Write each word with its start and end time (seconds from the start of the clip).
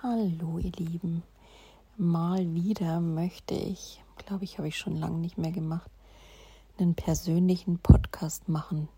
Hallo 0.00 0.60
ihr 0.60 0.70
Lieben, 0.76 1.24
mal 1.96 2.54
wieder 2.54 3.00
möchte 3.00 3.56
ich, 3.56 4.00
glaube 4.16 4.44
ich, 4.44 4.58
habe 4.58 4.68
ich 4.68 4.78
schon 4.78 4.94
lange 4.94 5.18
nicht 5.18 5.38
mehr 5.38 5.50
gemacht, 5.50 5.90
einen 6.78 6.94
persönlichen 6.94 7.80
Podcast 7.80 8.48
machen, 8.48 8.88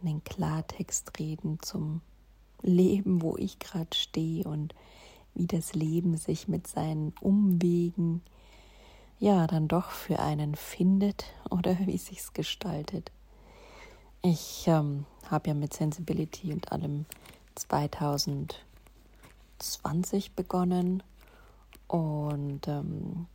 einen 0.00 0.24
Klartext 0.24 1.18
reden 1.18 1.58
zum 1.60 2.00
Leben, 2.62 3.20
wo 3.20 3.36
ich 3.36 3.58
gerade 3.58 3.94
stehe 3.94 4.44
und 4.44 4.74
wie 5.34 5.46
das 5.46 5.74
Leben 5.74 6.16
sich 6.16 6.48
mit 6.48 6.68
seinen 6.68 7.12
Umwegen 7.20 8.22
ja 9.18 9.46
dann 9.46 9.68
doch 9.68 9.90
für 9.90 10.20
einen 10.20 10.54
findet 10.54 11.26
oder 11.50 11.78
wie 11.86 11.96
es 11.96 12.06
sich 12.06 12.32
gestaltet. 12.32 13.12
Ich 14.22 14.64
ähm, 14.68 15.04
habe 15.30 15.48
ja 15.48 15.54
mit 15.54 15.74
Sensibility 15.74 16.54
und 16.54 16.72
allem 16.72 17.04
2000 17.56 18.64
20 19.72 20.32
begonnen 20.32 21.02
und 21.88 22.66
ähm, 22.68 23.26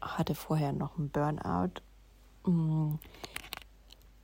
hatte 0.00 0.34
vorher 0.34 0.72
noch 0.72 0.98
einen 0.98 1.10
Burnout. 1.10 1.80
Hm, 2.44 2.98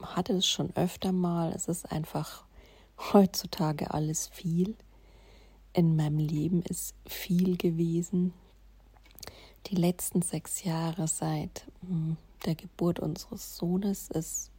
hatte 0.02 0.34
es 0.34 0.46
schon 0.46 0.74
öfter 0.76 1.12
mal. 1.12 1.52
Es 1.52 1.68
ist 1.68 1.90
einfach 1.90 2.44
heutzutage 3.12 3.92
alles 3.92 4.28
viel. 4.28 4.76
In 5.72 5.96
meinem 5.96 6.18
Leben 6.18 6.62
ist 6.62 6.94
viel 7.06 7.56
gewesen. 7.56 8.32
Die 9.66 9.76
letzten 9.76 10.22
sechs 10.22 10.64
Jahre 10.64 11.06
seit 11.08 11.66
hm, 11.86 12.16
der 12.46 12.54
Geburt 12.54 13.00
unseres 13.00 13.56
Sohnes 13.56 14.08
ist 14.08 14.50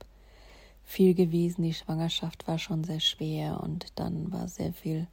viel 0.84 1.14
gewesen. 1.14 1.64
Die 1.64 1.74
Schwangerschaft 1.74 2.48
war 2.48 2.60
schon 2.60 2.84
sehr 2.84 3.00
schwer 3.00 3.62
und 3.62 3.88
dann 3.96 4.32
war 4.32 4.48
sehr 4.48 4.74
viel 4.74 5.08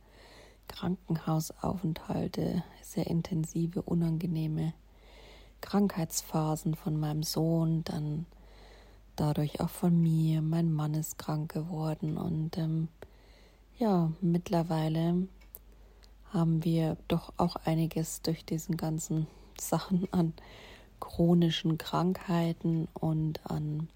Krankenhausaufenthalte, 0.69 2.63
sehr 2.83 3.07
intensive, 3.07 3.83
unangenehme 3.83 4.75
Krankheitsphasen 5.61 6.75
von 6.75 6.99
meinem 6.99 7.23
Sohn, 7.23 7.83
dann 7.85 8.27
dadurch 9.17 9.61
auch 9.61 9.71
von 9.71 10.01
mir. 10.01 10.43
Mein 10.43 10.73
Mann 10.73 10.95
ist 10.95 11.19
krank 11.19 11.53
geworden 11.53 12.17
und 12.17 12.57
ähm, 12.59 12.89
ja, 13.79 14.13
mittlerweile 14.21 15.29
haben 16.33 16.65
wir 16.65 16.97
doch 17.09 17.33
auch 17.37 17.57
einiges 17.57 18.23
durch 18.23 18.45
diesen 18.45 18.77
ganzen 18.77 19.27
Sachen 19.61 20.07
an 20.13 20.35
chronischen 21.01 21.79
Krankheiten 21.79 22.89
und 22.95 23.45
an 23.51 23.89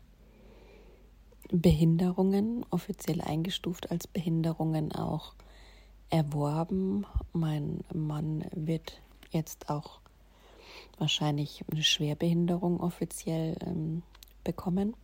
Behinderungen, 1.52 2.64
offiziell 2.70 3.20
eingestuft 3.20 3.90
als 3.90 4.06
Behinderungen 4.06 4.92
auch 4.92 5.34
erworben. 6.10 7.06
Mein 7.32 7.84
Mann 7.92 8.44
wird 8.52 9.00
jetzt 9.30 9.70
auch 9.70 10.00
wahrscheinlich 10.98 11.64
eine 11.70 11.82
Schwerbehinderung 11.82 12.80
offiziell 12.80 13.56
ähm, 13.64 14.02
bekommen. 14.44 14.94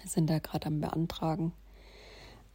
Wir 0.00 0.08
sind 0.08 0.30
da 0.30 0.38
gerade 0.38 0.66
am 0.66 0.80
Beantragen. 0.80 1.52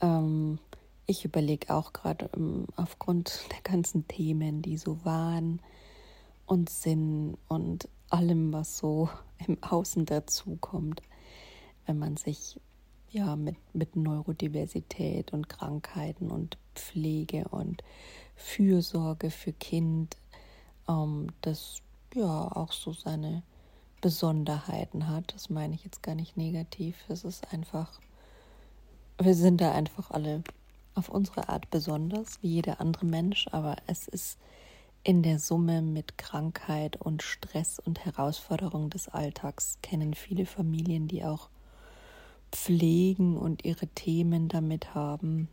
Ähm, 0.02 0.60
ich 1.06 1.24
überlege 1.24 1.74
auch 1.74 1.94
gerade 1.94 2.30
ähm, 2.36 2.66
aufgrund 2.76 3.42
der 3.52 3.62
ganzen 3.62 4.08
Themen, 4.08 4.62
die 4.62 4.78
so 4.78 5.04
waren 5.06 5.62
und 6.46 6.70
Sinn 6.70 7.38
und 7.48 7.88
allem, 8.10 8.54
was 8.54 8.78
so 8.78 9.10
im 9.48 9.62
Außen 9.62 10.06
dazukommt, 10.06 11.02
wenn 11.86 12.00
man 12.00 12.18
sich 12.18 12.60
ja 13.10 13.36
mit, 13.36 13.56
mit 13.74 13.96
Neurodiversität 13.96 15.32
und 15.32 15.48
Krankheiten 15.48 16.32
und 16.32 16.58
Pflege 16.76 17.46
und 17.50 17.84
Fürsorge 18.36 19.32
für 19.32 19.54
Kind, 19.54 20.18
ähm, 20.88 21.28
das 21.42 21.82
ja 22.14 22.52
auch 22.52 22.72
so 22.72 22.94
seine 22.94 23.44
Besonderheiten 24.02 25.10
hat. 25.10 25.34
Das 25.34 25.50
meine 25.50 25.76
ich 25.76 25.84
jetzt 25.84 26.04
gar 26.04 26.16
nicht 26.16 26.38
negativ. 26.38 26.96
Es 27.10 27.24
ist 27.24 27.52
einfach, 27.54 28.00
wir 29.20 29.36
sind 29.36 29.62
da 29.62 29.72
einfach 29.72 30.12
alle 30.12 30.44
auf 30.94 31.10
unsere 31.10 31.50
Art 31.50 31.70
besonders, 31.72 32.42
wie 32.42 32.50
jeder 32.50 32.80
andere 32.80 33.06
Mensch, 33.06 33.48
aber 33.52 33.76
es 33.88 34.08
ist 34.08 34.38
in 35.04 35.22
der 35.22 35.40
Summe 35.40 35.82
mit 35.82 36.18
Krankheit 36.18 36.96
und 36.98 37.22
Stress 37.22 37.80
und 37.80 38.06
Herausforderung 38.06 38.90
des 38.90 39.08
Alltags 39.08 39.78
kennen 39.84 40.16
viele 40.16 40.48
Familien, 40.48 41.08
die 41.08 41.24
auch 41.24 41.50
pflegen 42.52 43.38
und 43.38 43.66
ihre 43.66 43.88
Themen 43.88 44.48
damit 44.48 44.96
haben, 44.96 45.48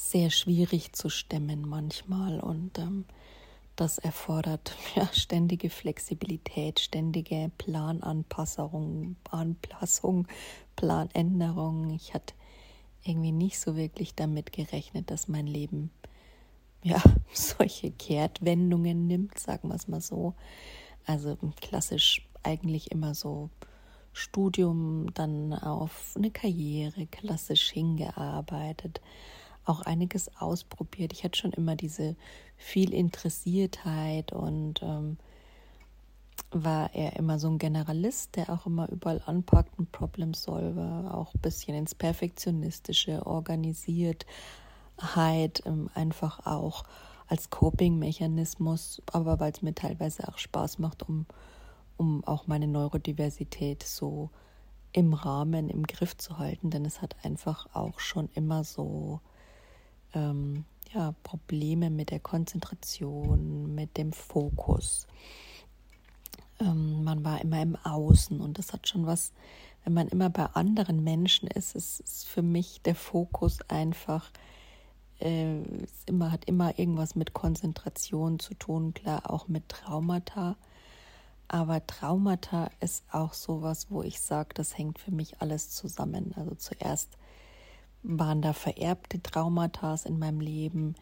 sehr 0.00 0.30
schwierig 0.30 0.94
zu 0.94 1.10
stemmen 1.10 1.68
manchmal 1.68 2.40
und 2.40 2.78
ähm, 2.78 3.04
das 3.76 3.98
erfordert 3.98 4.74
ja, 4.96 5.06
ständige 5.12 5.68
Flexibilität, 5.68 6.80
ständige 6.80 7.50
Plananpassung, 7.58 9.16
Anpassung, 9.30 10.26
Planänderung. 10.74 11.90
Ich 11.90 12.14
hatte 12.14 12.34
irgendwie 13.04 13.32
nicht 13.32 13.60
so 13.60 13.76
wirklich 13.76 14.14
damit 14.14 14.52
gerechnet, 14.52 15.10
dass 15.10 15.28
mein 15.28 15.46
Leben 15.46 15.90
ja 16.82 17.00
solche 17.32 17.90
Kehrtwendungen 17.90 19.06
nimmt, 19.06 19.38
sagen 19.38 19.68
wir 19.68 19.74
es 19.74 19.86
mal 19.86 20.00
so. 20.00 20.34
Also 21.04 21.36
klassisch 21.60 22.26
eigentlich 22.42 22.90
immer 22.90 23.14
so 23.14 23.50
Studium, 24.14 25.12
dann 25.12 25.52
auf 25.52 26.14
eine 26.16 26.30
Karriere 26.30 27.06
klassisch 27.06 27.70
hingearbeitet, 27.70 29.02
auch 29.70 29.82
einiges 29.82 30.30
ausprobiert. 30.36 31.12
Ich 31.12 31.24
hatte 31.24 31.38
schon 31.38 31.52
immer 31.52 31.76
diese 31.76 32.16
viel 32.56 32.92
Interessiertheit 32.92 34.32
und 34.32 34.82
ähm, 34.82 35.16
war 36.50 36.94
er 36.94 37.16
immer 37.16 37.38
so 37.38 37.48
ein 37.48 37.58
Generalist, 37.58 38.36
der 38.36 38.50
auch 38.50 38.66
immer 38.66 38.88
überall 38.90 39.22
anpackt, 39.24 39.78
ein 39.78 39.86
Problem 39.86 40.34
Solver, 40.34 41.14
auch 41.14 41.32
ein 41.34 41.40
bisschen 41.40 41.76
ins 41.76 41.94
Perfektionistische, 41.94 43.24
Organisiertheit, 43.24 44.26
ähm, 45.64 45.88
einfach 45.94 46.44
auch 46.46 46.84
als 47.28 47.50
Coping-Mechanismus, 47.50 49.00
aber 49.12 49.38
weil 49.38 49.52
es 49.52 49.62
mir 49.62 49.74
teilweise 49.74 50.26
auch 50.26 50.38
Spaß 50.38 50.80
macht, 50.80 51.08
um, 51.08 51.26
um 51.96 52.24
auch 52.24 52.48
meine 52.48 52.66
Neurodiversität 52.66 53.84
so 53.84 54.30
im 54.92 55.14
Rahmen, 55.14 55.70
im 55.70 55.84
Griff 55.84 56.16
zu 56.16 56.38
halten, 56.38 56.70
denn 56.70 56.84
es 56.84 57.00
hat 57.00 57.14
einfach 57.22 57.72
auch 57.72 58.00
schon 58.00 58.28
immer 58.34 58.64
so 58.64 59.20
ähm, 60.14 60.64
ja, 60.92 61.14
Probleme 61.22 61.90
mit 61.90 62.10
der 62.10 62.20
Konzentration, 62.20 63.74
mit 63.74 63.96
dem 63.96 64.12
Fokus. 64.12 65.06
Ähm, 66.58 67.04
man 67.04 67.24
war 67.24 67.40
immer 67.40 67.62
im 67.62 67.76
Außen 67.76 68.40
und 68.40 68.58
das 68.58 68.72
hat 68.72 68.88
schon 68.88 69.06
was, 69.06 69.32
wenn 69.84 69.94
man 69.94 70.08
immer 70.08 70.30
bei 70.30 70.46
anderen 70.46 71.02
Menschen 71.02 71.48
ist, 71.48 71.74
ist, 71.74 72.00
ist 72.00 72.26
für 72.26 72.42
mich 72.42 72.82
der 72.82 72.94
Fokus 72.94 73.58
einfach, 73.68 74.30
äh, 75.20 75.62
immer, 76.06 76.32
hat 76.32 76.44
immer 76.46 76.78
irgendwas 76.78 77.14
mit 77.14 77.32
Konzentration 77.32 78.38
zu 78.38 78.54
tun, 78.54 78.92
klar 78.92 79.30
auch 79.30 79.48
mit 79.48 79.68
Traumata. 79.68 80.56
Aber 81.48 81.84
Traumata 81.86 82.70
ist 82.80 83.04
auch 83.10 83.32
sowas, 83.32 83.86
wo 83.90 84.02
ich 84.02 84.20
sage, 84.20 84.50
das 84.54 84.76
hängt 84.76 84.98
für 84.98 85.10
mich 85.10 85.40
alles 85.40 85.70
zusammen. 85.70 86.32
Also 86.36 86.54
zuerst 86.54 87.16
waren 88.02 88.42
da 88.42 88.52
vererbte 88.52 89.22
Traumata 89.22 89.96
in 90.04 90.18
meinem 90.18 90.40
Leben. 90.40 90.94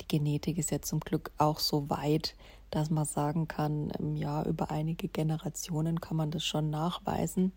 Die 0.00 0.08
Genetik 0.08 0.58
ist 0.58 0.70
ja 0.70 0.80
zum 0.82 1.00
Glück 1.00 1.30
auch 1.38 1.58
so 1.58 1.88
weit, 1.90 2.34
dass 2.70 2.90
man 2.90 3.04
sagen 3.04 3.46
kann, 3.46 3.92
ja, 4.16 4.42
über 4.44 4.70
einige 4.70 5.08
Generationen 5.08 6.00
kann 6.00 6.16
man 6.16 6.30
das 6.30 6.44
schon 6.44 6.70
nachweisen, 6.70 7.52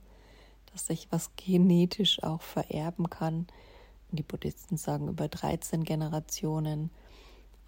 dass 0.71 0.87
sich 0.87 1.07
was 1.09 1.31
genetisch 1.35 2.21
auch 2.23 2.41
vererben 2.41 3.09
kann. 3.09 3.47
Die 4.11 4.23
Buddhisten 4.23 4.77
sagen 4.77 5.07
über 5.07 5.27
13 5.27 5.83
Generationen. 5.83 6.91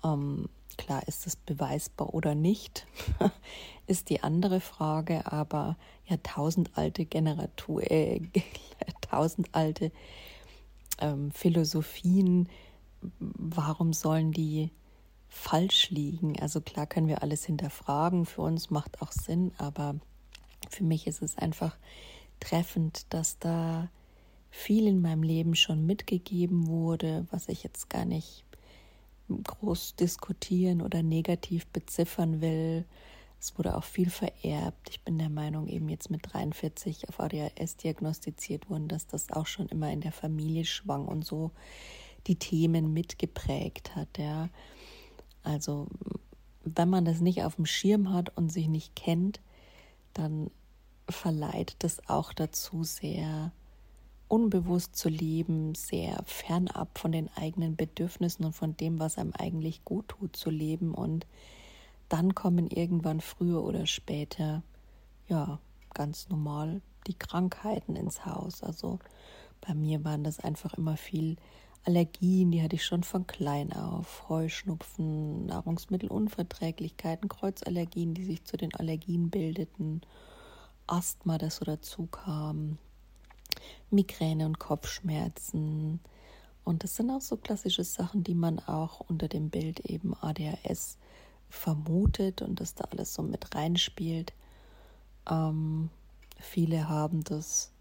Ähm, 0.04 0.48
klar, 0.78 1.06
ist 1.08 1.26
das 1.26 1.36
beweisbar 1.36 2.14
oder 2.14 2.36
nicht, 2.36 2.88
ist 3.88 4.10
die 4.10 4.24
andere 4.24 4.62
Frage, 4.62 5.30
aber 5.32 5.76
ja, 6.06 6.18
tausendalte 6.18 7.06
Generatur, 7.06 7.90
äh, 7.92 8.22
tausendalte 9.02 9.92
ähm, 11.00 11.32
Philosophien, 11.32 12.50
warum 13.20 13.94
sollen 13.94 14.32
die 14.32 14.72
falsch 15.28 15.90
liegen? 15.90 16.40
Also 16.40 16.62
klar 16.62 16.88
können 16.88 17.08
wir 17.08 17.22
alles 17.24 17.46
hinterfragen, 17.46 18.26
für 18.26 18.42
uns 18.42 18.70
macht 18.70 19.02
auch 19.02 19.12
Sinn, 19.12 19.52
aber 19.58 19.96
für 20.70 20.84
mich 20.84 21.08
ist 21.08 21.22
es 21.22 21.38
einfach 21.38 21.78
treffend, 22.40 23.14
dass 23.14 23.40
da 23.40 23.90
viel 24.50 24.88
in 24.88 25.02
meinem 25.02 25.24
Leben 25.24 25.56
schon 25.56 25.86
mitgegeben 25.86 26.68
wurde, 26.68 27.28
was 27.32 27.50
ich 27.50 27.64
jetzt 27.64 27.90
gar 27.90 28.06
nicht 28.06 28.44
groß 29.30 29.96
diskutieren 29.96 30.82
oder 30.82 31.04
negativ 31.04 31.68
beziffern 31.68 32.42
will, 32.42 32.86
es 33.40 33.58
wurde 33.58 33.78
auch 33.78 33.84
viel 33.84 34.10
vererbt. 34.10 34.90
Ich 34.90 35.02
bin 35.02 35.18
der 35.18 35.30
Meinung, 35.30 35.68
eben 35.68 35.88
jetzt 35.90 36.10
mit 36.10 36.22
43 36.34 37.08
auf 37.08 37.20
ADHS 37.20 37.78
diagnostiziert 37.78 38.70
worden, 38.70 38.88
dass 38.88 39.08
das 39.08 39.32
auch 39.32 39.48
schon 39.48 39.68
immer 39.68 39.92
in 39.92 40.02
der 40.02 40.12
Familie 40.12 40.66
schwang 40.66 41.08
und 41.08 41.26
so 41.26 41.52
die 42.28 42.36
Themen 42.36 42.94
mitgeprägt 42.94 43.96
hat. 43.96 44.18
Ja. 44.18 44.50
Also 45.44 45.88
wenn 46.64 46.90
man 46.90 47.06
das 47.06 47.22
nicht 47.22 47.44
auf 47.44 47.56
dem 47.56 47.66
Schirm 47.66 48.14
hat 48.14 48.36
und 48.36 48.52
sich 48.52 48.68
nicht 48.68 48.96
kennt, 48.96 49.40
dann 50.14 50.52
verleitet 51.08 51.78
das 51.80 52.08
auch 52.10 52.34
dazu, 52.34 52.84
sehr 52.84 53.52
unbewusst 54.28 54.96
zu 54.96 55.10
leben, 55.10 55.74
sehr 55.76 56.22
fernab 56.26 57.00
von 57.00 57.12
den 57.12 57.30
eigenen 57.36 57.76
Bedürfnissen 57.76 58.46
und 58.46 58.54
von 58.54 58.78
dem, 58.78 59.00
was 59.00 59.18
einem 59.18 59.34
eigentlich 59.34 59.84
gut 59.86 60.10
tut, 60.10 60.36
zu 60.36 60.50
leben. 60.50 60.94
Und 60.94 61.26
dann 62.10 62.36
kommen 62.36 62.68
irgendwann 62.68 63.22
früher 63.22 63.64
oder 63.64 63.86
später, 63.86 64.64
ja, 65.28 65.60
ganz 65.94 66.30
normal 66.30 66.82
die 67.08 67.14
Krankheiten 67.14 67.96
ins 67.96 68.26
Haus. 68.26 68.64
Also 68.64 69.00
bei 69.62 69.74
mir 69.74 70.04
waren 70.04 70.24
das 70.24 70.40
einfach 70.40 70.74
immer 70.74 70.98
viel 70.98 71.38
Allergien, 71.86 72.52
die 72.52 72.62
hatte 72.62 72.76
ich 72.76 72.86
schon 72.86 73.04
von 73.04 73.26
klein 73.26 73.72
auf. 73.74 74.28
Heuschnupfen, 74.28 75.46
Nahrungsmittelunverträglichkeiten, 75.46 77.30
Kreuzallergien, 77.30 78.14
die 78.14 78.26
sich 78.26 78.44
zu 78.44 78.58
den 78.58 78.74
Allergien 78.76 79.30
bildeten, 79.30 80.02
Asthma, 80.88 81.38
das 81.38 81.58
so 81.58 81.66
dazu 81.66 82.08
kam, 82.08 82.78
Migräne 83.92 84.46
und 84.46 84.60
Kopfschmerzen. 84.60 86.00
Und 86.64 86.84
das 86.84 86.96
sind 86.96 87.10
auch 87.12 87.22
so 87.22 87.38
klassische 87.38 87.84
Sachen, 87.84 88.24
die 88.24 88.36
man 88.36 88.60
auch 88.60 89.00
unter 89.02 89.28
dem 89.28 89.50
Bild 89.50 89.80
eben 89.82 90.14
ADHS 90.16 90.98
vermutet 91.50 92.42
und 92.42 92.60
das 92.60 92.76
da 92.76 92.86
alles 92.86 93.14
so 93.14 93.24
mit 93.24 93.56
reinspielt. 93.56 94.34
Ähm, 95.30 95.90
viele 96.40 96.88
haben 96.90 97.24
das, 97.24 97.72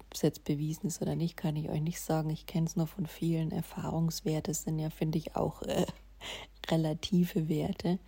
ob 0.00 0.14
es 0.14 0.22
jetzt 0.22 0.44
bewiesen 0.44 0.86
ist 0.86 1.02
oder 1.02 1.16
nicht, 1.16 1.36
kann 1.36 1.56
ich 1.56 1.68
euch 1.68 1.80
nicht 1.80 2.00
sagen. 2.00 2.30
Ich 2.30 2.46
kenne 2.46 2.66
es 2.66 2.76
nur 2.76 2.86
von 2.86 3.06
vielen. 3.06 3.50
Erfahrungswerte 3.50 4.54
sind 4.54 4.78
ja, 4.78 4.90
finde 4.90 5.18
ich, 5.18 5.36
auch 5.36 5.62
äh, 5.62 5.86
relative 6.70 7.48
Werte. 7.48 7.98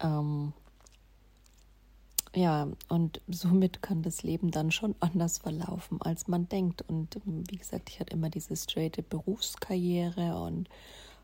Ähm, 0.00 0.52
ja, 2.34 2.68
und 2.88 3.22
somit 3.28 3.80
kann 3.80 4.02
das 4.02 4.22
Leben 4.22 4.50
dann 4.50 4.70
schon 4.70 4.94
anders 5.00 5.38
verlaufen, 5.38 6.00
als 6.02 6.28
man 6.28 6.48
denkt. 6.48 6.82
Und 6.82 7.16
ähm, 7.16 7.44
wie 7.50 7.56
gesagt, 7.56 7.90
ich 7.90 8.00
hatte 8.00 8.12
immer 8.12 8.30
diese 8.30 8.56
straighte 8.56 9.02
Berufskarriere 9.02 10.36
und 10.36 10.68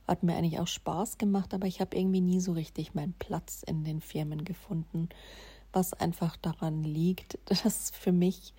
hat 0.06 0.22
mir 0.22 0.36
eigentlich 0.36 0.58
auch 0.58 0.66
Spaß 0.66 1.18
gemacht, 1.18 1.54
aber 1.54 1.66
ich 1.66 1.80
habe 1.80 1.96
irgendwie 1.96 2.20
nie 2.20 2.40
so 2.40 2.52
richtig 2.52 2.94
meinen 2.94 3.14
Platz 3.14 3.62
in 3.66 3.84
den 3.84 4.00
Firmen 4.00 4.44
gefunden, 4.44 5.08
was 5.72 5.92
einfach 5.94 6.36
daran 6.36 6.82
liegt, 6.84 7.38
dass 7.46 7.90
für 7.90 8.12
mich 8.12 8.54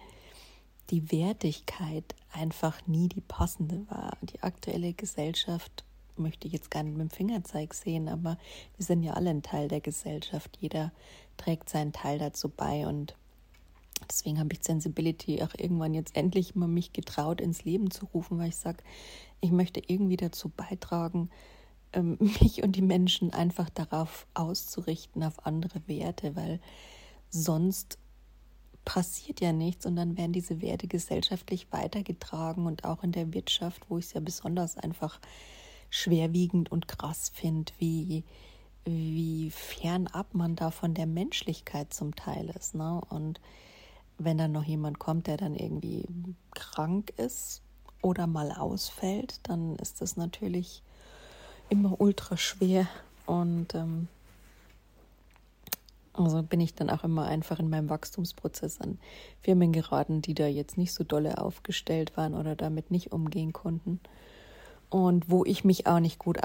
die 0.89 1.11
Wertigkeit 1.11 2.15
einfach 2.31 2.85
nie 2.87 3.07
die 3.07 3.21
passende 3.21 3.85
war. 3.89 4.17
Die 4.21 4.41
aktuelle 4.41 4.93
Gesellschaft 4.93 5.85
möchte 6.17 6.47
ich 6.47 6.53
jetzt 6.53 6.69
gar 6.69 6.83
nicht 6.83 6.97
mit 6.97 7.09
dem 7.09 7.15
Fingerzeig 7.15 7.73
sehen, 7.73 8.07
aber 8.07 8.37
wir 8.77 8.85
sind 8.85 9.03
ja 9.03 9.13
alle 9.13 9.29
ein 9.29 9.41
Teil 9.41 9.67
der 9.67 9.81
Gesellschaft. 9.81 10.57
Jeder 10.59 10.91
trägt 11.37 11.69
seinen 11.69 11.93
Teil 11.93 12.19
dazu 12.19 12.49
bei 12.49 12.85
und 12.85 13.15
deswegen 14.09 14.39
habe 14.39 14.53
ich 14.53 14.63
Sensibility 14.63 15.41
auch 15.41 15.53
irgendwann 15.57 15.93
jetzt 15.93 16.15
endlich 16.15 16.55
mal 16.55 16.67
mich 16.67 16.93
getraut 16.93 17.41
ins 17.41 17.63
Leben 17.63 17.91
zu 17.91 18.05
rufen, 18.07 18.37
weil 18.37 18.49
ich 18.49 18.55
sage, 18.57 18.83
ich 19.41 19.51
möchte 19.51 19.81
irgendwie 19.85 20.17
dazu 20.17 20.49
beitragen, 20.49 21.29
ähm, 21.93 22.17
mich 22.41 22.63
und 22.63 22.75
die 22.75 22.81
Menschen 22.81 23.33
einfach 23.33 23.69
darauf 23.69 24.27
auszurichten, 24.33 25.23
auf 25.23 25.45
andere 25.45 25.81
Werte, 25.87 26.35
weil 26.35 26.59
sonst 27.29 27.97
passiert 28.85 29.39
ja 29.41 29.53
nichts 29.53 29.85
und 29.85 29.95
dann 29.95 30.17
werden 30.17 30.33
diese 30.33 30.61
Werte 30.61 30.87
gesellschaftlich 30.87 31.71
weitergetragen 31.71 32.65
und 32.65 32.83
auch 32.83 33.03
in 33.03 33.11
der 33.11 33.33
Wirtschaft, 33.33 33.89
wo 33.89 33.97
ich 33.97 34.05
es 34.05 34.13
ja 34.13 34.19
besonders 34.19 34.77
einfach 34.77 35.19
schwerwiegend 35.89 36.71
und 36.71 36.87
krass 36.87 37.31
finde, 37.33 37.71
wie, 37.77 38.23
wie 38.85 39.51
fernab 39.51 40.33
man 40.33 40.55
da 40.55 40.71
von 40.71 40.93
der 40.93 41.05
Menschlichkeit 41.05 41.93
zum 41.93 42.15
Teil 42.15 42.49
ist. 42.57 42.75
Ne? 42.75 43.01
Und 43.09 43.39
wenn 44.17 44.37
dann 44.37 44.51
noch 44.51 44.63
jemand 44.63 44.99
kommt, 44.99 45.27
der 45.27 45.37
dann 45.37 45.55
irgendwie 45.55 46.05
krank 46.53 47.13
ist 47.17 47.61
oder 48.01 48.27
mal 48.27 48.51
ausfällt, 48.51 49.39
dann 49.43 49.75
ist 49.77 50.01
das 50.01 50.17
natürlich 50.17 50.83
immer 51.69 51.99
ultra 51.99 52.37
schwer. 52.37 52.87
Und 53.25 53.73
ähm, 53.75 54.07
also 56.13 56.43
bin 56.43 56.61
ich 56.61 56.75
dann 56.75 56.89
auch 56.89 57.03
immer 57.03 57.25
einfach 57.25 57.59
in 57.59 57.69
meinem 57.69 57.89
Wachstumsprozess 57.89 58.81
an 58.81 58.99
Firmen 59.41 59.71
geraten, 59.71 60.21
die 60.21 60.35
da 60.35 60.45
jetzt 60.45 60.77
nicht 60.77 60.93
so 60.93 61.03
dolle 61.03 61.39
aufgestellt 61.39 62.15
waren 62.17 62.35
oder 62.35 62.55
damit 62.55 62.91
nicht 62.91 63.11
umgehen 63.11 63.53
konnten 63.53 63.99
und 64.93 65.31
wo 65.31 65.43
ich 65.43 65.63
mich 65.63 65.87
auch 65.87 65.99
nicht 65.99 66.19
gut 66.19 66.37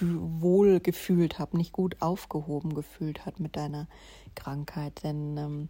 wohl 0.00 0.78
gefühlt 0.78 1.40
habe, 1.40 1.56
nicht 1.56 1.72
gut 1.72 1.96
aufgehoben 2.00 2.72
gefühlt 2.72 3.26
hat 3.26 3.40
mit 3.40 3.56
deiner 3.56 3.88
Krankheit, 4.36 5.02
denn 5.02 5.36
ähm, 5.36 5.68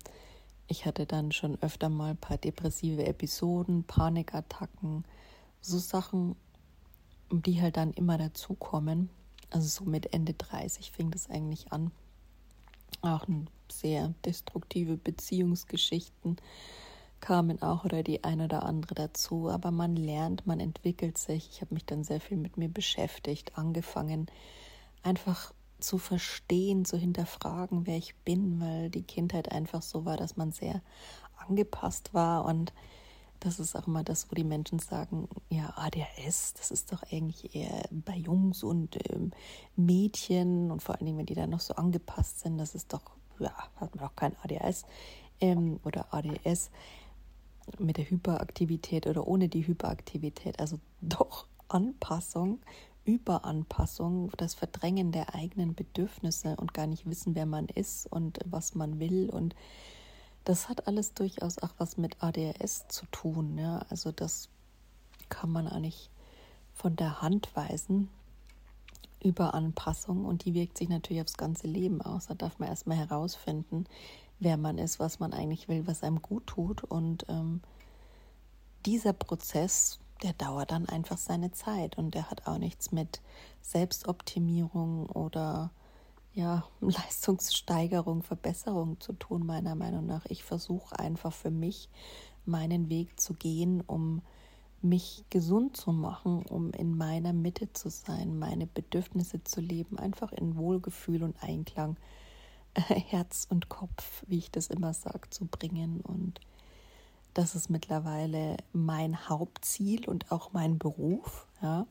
ich 0.69 0.87
hatte 0.87 1.07
dann 1.07 1.33
schon 1.33 1.61
öfter 1.61 1.89
mal 1.89 2.11
ein 2.11 2.17
paar 2.17 2.39
depressive 2.39 3.05
Episoden, 3.05 3.85
Panikattacken, 3.85 5.05
so 5.61 5.79
Sachen, 5.79 6.37
die 7.31 7.61
halt 7.61 7.77
dann 7.77 7.93
immer 7.93 8.19
dazukommen. 8.19 9.11
Also 9.51 9.69
so 9.69 9.85
mit 9.85 10.13
Ende 10.13 10.35
30 10.35 10.93
fing 10.93 11.11
das 11.11 11.29
eigentlich 11.29 11.73
an. 11.73 11.91
Auch 13.01 13.27
sehr 13.71 14.15
destruktive 14.25 14.97
Beziehungsgeschichten 14.97 16.37
kamen 17.21 17.63
auch 17.63 17.85
oder 17.85 18.03
die 18.03 18.25
ein 18.25 18.41
oder 18.41 18.65
andere 18.65 18.95
dazu. 18.95 19.49
Aber 19.49 19.71
man 19.71 19.97
lernt, 19.97 20.47
man 20.47 20.61
entwickelt 20.61 21.19
sich. 21.19 21.49
Ich 21.51 21.61
habe 21.61 21.75
mich 21.75 21.85
dann 21.85 22.05
sehr 22.05 22.21
viel 22.21 22.37
mit 22.37 22.57
mir 22.57 22.69
beschäftigt, 22.69 23.57
angefangen 23.57 24.27
einfach 25.03 25.53
zu 25.83 25.99
verstehen, 25.99 26.85
zu 26.85 26.97
hinterfragen, 26.97 27.87
wer 27.87 27.97
ich 27.97 28.15
bin, 28.17 28.61
weil 28.61 28.91
die 28.91 29.03
Kindheit 29.03 29.51
einfach 29.53 29.83
so 29.83 30.05
war, 30.05 30.17
dass 30.17 30.37
man 30.37 30.53
sehr 30.53 30.83
angepasst 31.47 32.15
war. 32.15 32.45
Und 32.45 32.73
das 33.41 33.59
ist 33.59 33.77
auch 33.77 33.87
immer 33.87 34.05
das, 34.05 34.31
wo 34.31 34.35
die 34.35 34.45
Menschen 34.45 34.79
sagen, 34.79 35.29
ja, 35.49 35.73
ADHS, 35.77 36.55
das 36.55 36.71
ist 36.71 36.93
doch 36.93 37.03
eigentlich 37.11 37.55
eher 37.55 37.83
bei 37.91 38.17
Jungs 38.17 38.63
und 38.63 38.97
ähm, 39.11 39.33
Mädchen. 39.77 40.71
Und 40.71 40.83
vor 40.83 40.95
allen 40.95 41.07
Dingen, 41.07 41.19
wenn 41.19 41.27
die 41.27 41.35
dann 41.35 41.51
noch 41.51 41.61
so 41.61 41.75
angepasst 41.75 42.41
sind, 42.41 42.59
das 42.59 42.75
ist 42.75 42.93
doch, 42.93 43.03
ja, 43.39 43.53
hat 43.77 43.95
man 43.97 44.05
auch 44.05 44.17
kein 44.17 44.37
ADHS 44.43 44.85
ähm, 45.41 45.81
oder 45.85 46.15
ADS 46.15 46.71
mit 47.79 47.97
der 47.97 48.09
Hyperaktivität 48.09 49.07
oder 49.07 49.27
ohne 49.27 49.49
die 49.49 49.67
Hyperaktivität. 49.67 50.61
Also 50.61 50.79
doch 51.01 51.47
Anpassung, 51.69 52.61
Überanpassung, 53.05 54.31
das 54.37 54.55
Verdrängen 54.55 55.13
der 55.13 55.35
eigenen 55.35 55.75
Bedürfnisse 55.75 56.57
und 56.57 56.75
gar 56.75 56.87
nicht 56.87 57.07
wissen, 57.07 57.35
wer 57.35 57.47
man 57.47 57.67
ist 57.67 58.07
und 58.07 58.39
was 58.45 58.75
man 58.75 59.01
will. 59.01 59.29
Und 59.31 59.55
das 60.45 60.69
hat 60.69 60.87
alles 60.87 61.15
durchaus 61.15 61.59
auch 61.59 61.75
was 61.79 61.97
mit 61.97 62.23
ADHS 62.23 62.89
zu 62.89 63.07
tun. 63.07 63.59
Ja? 63.59 63.85
Also 63.89 64.13
das 64.13 64.49
kann 65.29 65.51
man 65.51 65.67
eigentlich 65.67 66.11
von 66.73 66.97
der 66.97 67.23
Hand 67.23 67.55
weisen. 67.55 68.09
Überanpassung 69.23 70.25
und 70.25 70.45
die 70.45 70.55
wirkt 70.55 70.79
sich 70.79 70.89
natürlich 70.89 71.23
aufs 71.23 71.37
ganze 71.37 71.67
Leben 71.67 72.03
aus. 72.03 72.27
Da 72.27 72.35
darf 72.35 72.59
man 72.59 72.69
erstmal 72.69 72.97
herausfinden, 72.97 73.87
wer 74.41 74.57
man 74.57 74.79
ist, 74.79 74.99
was 74.99 75.21
man 75.21 75.33
eigentlich 75.33 75.69
will, 75.69 75.87
was 75.87 76.03
einem 76.03 76.21
gut 76.21 76.47
tut. 76.47 76.83
Und 76.83 77.25
ähm, 77.29 77.61
dieser 78.85 79.13
Prozess, 79.13 80.01
der 80.23 80.33
dauert 80.33 80.71
dann 80.71 80.89
einfach 80.89 81.19
seine 81.19 81.53
Zeit 81.53 81.99
und 81.99 82.15
der 82.15 82.31
hat 82.31 82.47
auch 82.47 82.59
nichts 82.59 82.93
mit 82.93 83.21
Selbstoptimierung 83.61 85.07
oder 85.07 85.71
ja, 86.35 86.65
Leistungssteigerung, 86.81 88.23
Verbesserung 88.23 89.01
zu 89.01 89.13
tun, 89.13 89.47
meiner 89.47 89.75
Meinung 89.75 90.07
nach. 90.07 90.25
Ich 90.27 90.45
versuche 90.45 90.99
einfach 90.99 91.33
für 91.33 91.51
mich 91.51 91.89
meinen 92.45 92.89
Weg 92.89 93.21
zu 93.21 93.35
gehen, 93.35 93.83
um 93.83 94.23
mich 94.81 95.25
gesund 95.31 95.77
zu 95.77 95.93
machen, 95.93 96.45
um 96.47 96.73
in 96.73 96.97
meiner 96.97 97.33
Mitte 97.33 97.73
zu 97.73 97.89
sein, 97.89 98.39
meine 98.39 98.67
Bedürfnisse 98.67 99.45
zu 99.45 99.61
leben, 99.61 99.97
einfach 99.97 100.33
in 100.33 100.57
Wohlgefühl 100.57 101.23
und 101.23 101.41
Einklang 101.41 101.97
Herz 102.75 103.47
und 103.49 103.69
Kopf, 103.69 104.25
wie 104.27 104.39
ich 104.39 104.51
das 104.51 104.69
immer 104.69 104.95
sage, 104.95 105.29
zu 105.31 105.47
bringen. 105.47 106.01
Und 106.01 106.41
das 107.35 107.55
ist 107.55 107.71
mittlerweile 107.71 108.57
mein 108.73 109.29
Hauptziel 109.29 110.09
und 110.09 110.31
auch 110.31 110.53
mein 110.53 110.79
Beruf. 110.79 111.47
Ja. 111.63 111.87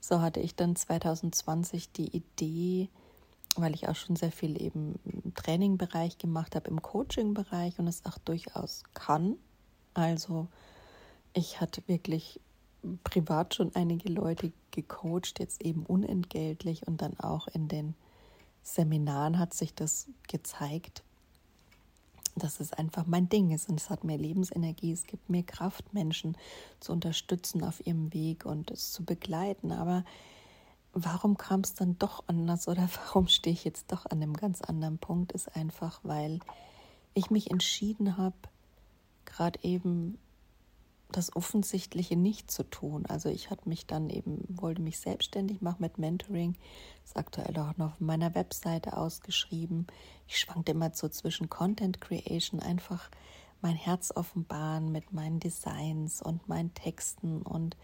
So 0.00 0.20
hatte 0.20 0.40
ich 0.40 0.54
dann 0.54 0.76
2020 0.76 1.92
die 1.92 2.16
Idee, 2.16 2.88
weil 3.56 3.74
ich 3.74 3.88
auch 3.88 3.96
schon 3.96 4.16
sehr 4.16 4.32
viel 4.32 4.60
eben 4.60 4.98
im 5.04 5.34
Trainingbereich 5.34 6.18
gemacht 6.18 6.54
habe, 6.54 6.68
im 6.68 6.82
Coaching-Bereich 6.82 7.78
und 7.78 7.88
es 7.88 8.04
auch 8.04 8.18
durchaus 8.18 8.84
kann. 8.94 9.36
Also 9.94 10.48
ich 11.32 11.60
hatte 11.60 11.82
wirklich 11.86 12.40
privat 13.04 13.54
schon 13.54 13.74
einige 13.74 14.08
Leute 14.08 14.52
gecoacht, 14.70 15.40
jetzt 15.40 15.62
eben 15.62 15.84
unentgeltlich 15.84 16.86
und 16.86 17.02
dann 17.02 17.18
auch 17.18 17.48
in 17.48 17.68
den 17.68 17.94
Seminaren 18.62 19.38
hat 19.38 19.54
sich 19.54 19.74
das 19.74 20.08
gezeigt, 20.28 21.02
dass 22.38 22.60
es 22.60 22.72
einfach 22.72 23.06
mein 23.06 23.28
Ding 23.28 23.50
ist. 23.50 23.68
Und 23.68 23.80
es 23.80 23.90
hat 23.90 24.04
mehr 24.04 24.18
Lebensenergie, 24.18 24.92
es 24.92 25.06
gibt 25.06 25.28
mir 25.28 25.42
Kraft, 25.42 25.92
Menschen 25.92 26.36
zu 26.80 26.92
unterstützen 26.92 27.64
auf 27.64 27.84
ihrem 27.86 28.12
Weg 28.12 28.44
und 28.44 28.70
es 28.70 28.92
zu 28.92 29.04
begleiten. 29.04 29.72
Aber 29.72 30.04
warum 30.92 31.36
kam 31.36 31.60
es 31.60 31.74
dann 31.74 31.98
doch 31.98 32.24
anders? 32.26 32.68
Oder 32.68 32.88
warum 33.06 33.28
stehe 33.28 33.54
ich 33.54 33.64
jetzt 33.64 33.92
doch 33.92 34.06
an 34.06 34.22
einem 34.22 34.34
ganz 34.34 34.60
anderen 34.60 34.98
Punkt, 34.98 35.32
ist 35.32 35.54
einfach, 35.56 36.00
weil 36.02 36.40
ich 37.14 37.30
mich 37.30 37.50
entschieden 37.50 38.16
habe, 38.16 38.36
gerade 39.24 39.58
eben 39.62 40.18
das 41.10 41.34
Offensichtliche 41.34 42.16
nicht 42.16 42.50
zu 42.50 42.64
tun. 42.64 43.06
Also 43.06 43.28
ich 43.28 43.50
hatte 43.50 43.68
mich 43.68 43.86
dann 43.86 44.10
eben, 44.10 44.44
wollte 44.48 44.82
mich 44.82 44.98
selbstständig 44.98 45.62
machen 45.62 45.80
mit 45.80 45.98
Mentoring, 45.98 46.54
ist 47.04 47.16
aktuell 47.16 47.56
auch 47.58 47.76
noch 47.78 47.92
auf 47.92 48.00
meiner 48.00 48.34
Webseite 48.34 48.96
ausgeschrieben. 48.96 49.86
Ich 50.26 50.38
schwankte 50.38 50.72
immer 50.72 50.90
so 50.92 51.08
zwischen 51.08 51.48
Content 51.48 52.00
Creation, 52.00 52.60
einfach 52.60 53.10
mein 53.62 53.74
Herz 53.74 54.12
offenbaren 54.14 54.92
mit 54.92 55.12
meinen 55.12 55.40
Designs 55.40 56.22
und 56.22 56.46
meinen 56.48 56.74
Texten 56.74 57.42
und 57.42 57.76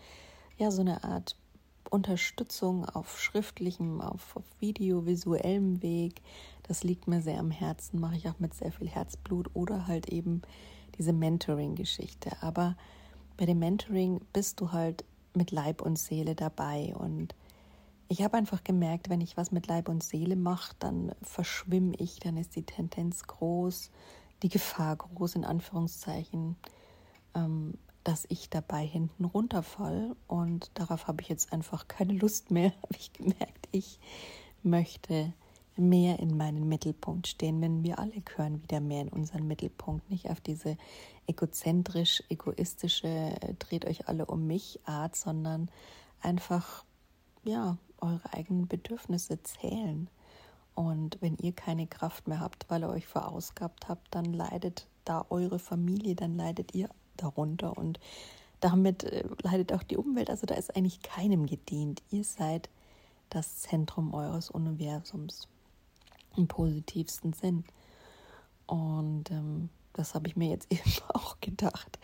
ja, 0.56 0.70
so 0.70 0.82
eine 0.82 1.02
Art 1.02 1.36
Unterstützung 1.90 2.84
auf 2.84 3.20
schriftlichem, 3.20 4.00
auf, 4.00 4.36
auf 4.36 4.44
videovisuellem 4.60 5.82
Weg. 5.82 6.22
Das 6.64 6.82
liegt 6.84 7.08
mir 7.08 7.22
sehr 7.22 7.38
am 7.38 7.50
Herzen, 7.50 8.00
mache 8.00 8.16
ich 8.16 8.28
auch 8.28 8.38
mit 8.38 8.54
sehr 8.54 8.72
viel 8.72 8.88
Herzblut 8.88 9.50
oder 9.54 9.86
halt 9.86 10.08
eben 10.08 10.42
diese 10.98 11.12
Mentoring-Geschichte. 11.12 12.36
Aber 12.40 12.76
bei 13.36 13.46
dem 13.46 13.58
Mentoring 13.58 14.20
bist 14.32 14.60
du 14.60 14.72
halt 14.72 15.04
mit 15.34 15.50
Leib 15.50 15.82
und 15.82 15.98
Seele 15.98 16.34
dabei 16.34 16.94
und 16.96 17.34
ich 18.08 18.22
habe 18.22 18.36
einfach 18.36 18.62
gemerkt, 18.62 19.08
wenn 19.08 19.20
ich 19.20 19.36
was 19.36 19.50
mit 19.50 19.66
Leib 19.66 19.88
und 19.88 20.02
Seele 20.02 20.36
mache, 20.36 20.74
dann 20.78 21.14
verschwimme 21.22 21.94
ich, 21.96 22.20
dann 22.20 22.36
ist 22.36 22.54
die 22.54 22.62
Tendenz 22.62 23.24
groß, 23.24 23.90
die 24.42 24.48
Gefahr 24.48 24.96
groß, 24.96 25.36
in 25.36 25.44
Anführungszeichen, 25.44 26.56
ähm, 27.34 27.74
dass 28.04 28.26
ich 28.28 28.50
dabei 28.50 28.84
hinten 28.84 29.24
runterfall. 29.24 30.14
Und 30.26 30.70
darauf 30.74 31.08
habe 31.08 31.22
ich 31.22 31.28
jetzt 31.28 31.52
einfach 31.52 31.88
keine 31.88 32.12
Lust 32.12 32.50
mehr, 32.50 32.72
habe 32.82 32.94
ich 32.98 33.12
gemerkt. 33.12 33.68
Ich 33.72 33.98
möchte 34.62 35.32
mehr 35.76 36.18
in 36.20 36.36
meinen 36.36 36.68
Mittelpunkt 36.68 37.26
stehen, 37.26 37.60
wenn 37.60 37.82
wir 37.82 37.98
alle 37.98 38.20
gehören 38.20 38.62
wieder 38.62 38.80
mehr 38.80 39.02
in 39.02 39.08
unseren 39.08 39.46
Mittelpunkt, 39.46 40.08
nicht 40.08 40.30
auf 40.30 40.40
diese 40.40 40.76
egozentrisch, 41.26 42.22
egoistische, 42.28 43.34
dreht 43.58 43.86
euch 43.86 44.08
alle 44.08 44.26
um 44.26 44.46
mich 44.46 44.80
Art, 44.84 45.16
sondern 45.16 45.70
einfach, 46.20 46.84
ja, 47.44 47.78
eure 48.00 48.32
eigenen 48.32 48.68
Bedürfnisse 48.68 49.42
zählen. 49.42 50.08
Und 50.74 51.18
wenn 51.20 51.36
ihr 51.36 51.52
keine 51.52 51.86
Kraft 51.86 52.26
mehr 52.26 52.40
habt, 52.40 52.68
weil 52.68 52.82
ihr 52.82 52.88
euch 52.88 53.06
verausgabt 53.06 53.88
habt, 53.88 54.14
dann 54.14 54.32
leidet 54.32 54.86
da 55.04 55.24
eure 55.30 55.58
Familie, 55.58 56.14
dann 56.14 56.36
leidet 56.36 56.74
ihr 56.74 56.88
darunter 57.16 57.76
und 57.76 58.00
damit 58.60 59.04
äh, 59.04 59.24
leidet 59.42 59.72
auch 59.72 59.82
die 59.82 59.96
Umwelt. 59.96 60.30
Also 60.30 60.46
da 60.46 60.54
ist 60.54 60.74
eigentlich 60.74 61.02
keinem 61.02 61.46
gedient. 61.46 62.02
Ihr 62.10 62.24
seid 62.24 62.68
das 63.30 63.58
Zentrum 63.58 64.14
eures 64.14 64.50
Universums 64.50 65.48
im 66.36 66.48
positivsten 66.48 67.32
Sinn. 67.32 67.64
Und 68.66 69.30
ähm, 69.30 69.68
das 69.94 70.14
habe 70.14 70.28
ich 70.28 70.36
mir 70.36 70.48
jetzt 70.48 70.66
eben 70.70 70.92
auch 71.12 71.40
gedacht. 71.40 71.98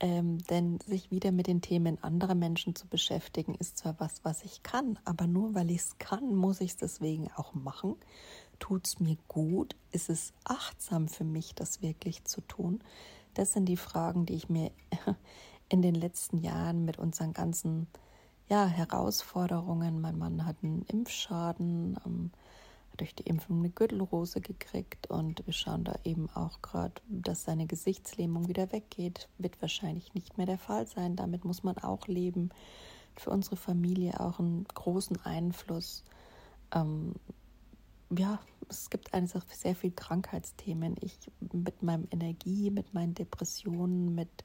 Ähm, 0.00 0.38
denn 0.46 0.78
sich 0.86 1.10
wieder 1.10 1.32
mit 1.32 1.48
den 1.48 1.60
Themen 1.60 2.02
anderer 2.02 2.36
Menschen 2.36 2.76
zu 2.76 2.86
beschäftigen, 2.86 3.56
ist 3.56 3.78
zwar 3.78 3.98
was, 3.98 4.24
was 4.24 4.44
ich 4.44 4.62
kann, 4.62 4.96
aber 5.04 5.26
nur 5.26 5.54
weil 5.54 5.70
ich 5.70 5.78
es 5.78 5.98
kann, 5.98 6.36
muss 6.36 6.60
ich 6.60 6.70
es 6.70 6.76
deswegen 6.76 7.28
auch 7.34 7.52
machen. 7.54 7.96
Tut 8.60 8.86
es 8.86 9.00
mir 9.00 9.16
gut? 9.26 9.74
Ist 9.90 10.08
es 10.08 10.32
achtsam 10.44 11.08
für 11.08 11.24
mich, 11.24 11.54
das 11.54 11.82
wirklich 11.82 12.24
zu 12.24 12.40
tun? 12.42 12.80
Das 13.34 13.52
sind 13.52 13.66
die 13.66 13.76
Fragen, 13.76 14.24
die 14.24 14.34
ich 14.34 14.48
mir 14.48 14.70
in 15.68 15.82
den 15.82 15.96
letzten 15.96 16.38
Jahren 16.38 16.84
mit 16.84 16.98
unseren 16.98 17.32
ganzen 17.32 17.88
ja, 18.48 18.66
Herausforderungen, 18.66 20.00
mein 20.00 20.16
Mann 20.16 20.46
hat 20.46 20.56
einen 20.62 20.82
Impfschaden, 20.82 21.98
ähm, 22.06 22.30
durch 22.98 23.14
die 23.14 23.22
Impfung 23.22 23.60
eine 23.60 23.70
Gürtelrose 23.70 24.40
gekriegt 24.40 25.08
und 25.08 25.46
wir 25.46 25.54
schauen 25.54 25.84
da 25.84 25.98
eben 26.04 26.28
auch 26.30 26.60
gerade, 26.60 26.94
dass 27.08 27.44
seine 27.44 27.66
Gesichtslähmung 27.66 28.48
wieder 28.48 28.70
weggeht. 28.72 29.28
Wird 29.38 29.60
wahrscheinlich 29.62 30.14
nicht 30.14 30.36
mehr 30.36 30.46
der 30.46 30.58
Fall 30.58 30.86
sein. 30.86 31.16
Damit 31.16 31.44
muss 31.44 31.62
man 31.62 31.78
auch 31.78 32.06
leben. 32.06 32.50
Für 33.16 33.30
unsere 33.30 33.56
Familie 33.56 34.20
auch 34.20 34.38
einen 34.38 34.64
großen 34.64 35.20
Einfluss. 35.24 36.04
Ähm, 36.74 37.14
ja, 38.10 38.38
es 38.68 38.90
gibt 38.90 39.14
einfach 39.14 39.44
sehr 39.50 39.74
viele 39.74 39.94
Krankheitsthemen. 39.94 40.96
Ich 41.00 41.18
mit 41.52 41.82
meinem 41.82 42.06
Energie, 42.10 42.70
mit 42.70 42.94
meinen 42.94 43.14
Depressionen, 43.14 44.14
mit, 44.14 44.44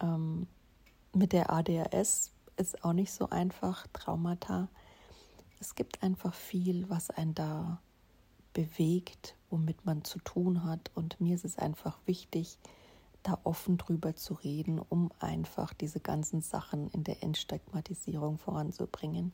ähm, 0.00 0.46
mit 1.14 1.32
der 1.32 1.50
ADHS 1.52 2.32
ist 2.56 2.84
auch 2.84 2.92
nicht 2.92 3.12
so 3.12 3.30
einfach. 3.30 3.86
Traumata 3.92 4.68
es 5.60 5.74
gibt 5.74 6.02
einfach 6.02 6.34
viel, 6.34 6.88
was 6.88 7.10
einen 7.10 7.34
da 7.34 7.80
bewegt, 8.52 9.36
womit 9.50 9.84
man 9.84 10.04
zu 10.04 10.18
tun 10.20 10.64
hat. 10.64 10.90
Und 10.94 11.20
mir 11.20 11.34
ist 11.34 11.44
es 11.44 11.58
einfach 11.58 11.98
wichtig, 12.06 12.58
da 13.22 13.38
offen 13.44 13.76
drüber 13.76 14.14
zu 14.16 14.34
reden, 14.34 14.78
um 14.78 15.10
einfach 15.20 15.74
diese 15.74 16.00
ganzen 16.00 16.40
Sachen 16.40 16.88
in 16.90 17.04
der 17.04 17.22
Entstigmatisierung 17.22 18.38
voranzubringen. 18.38 19.32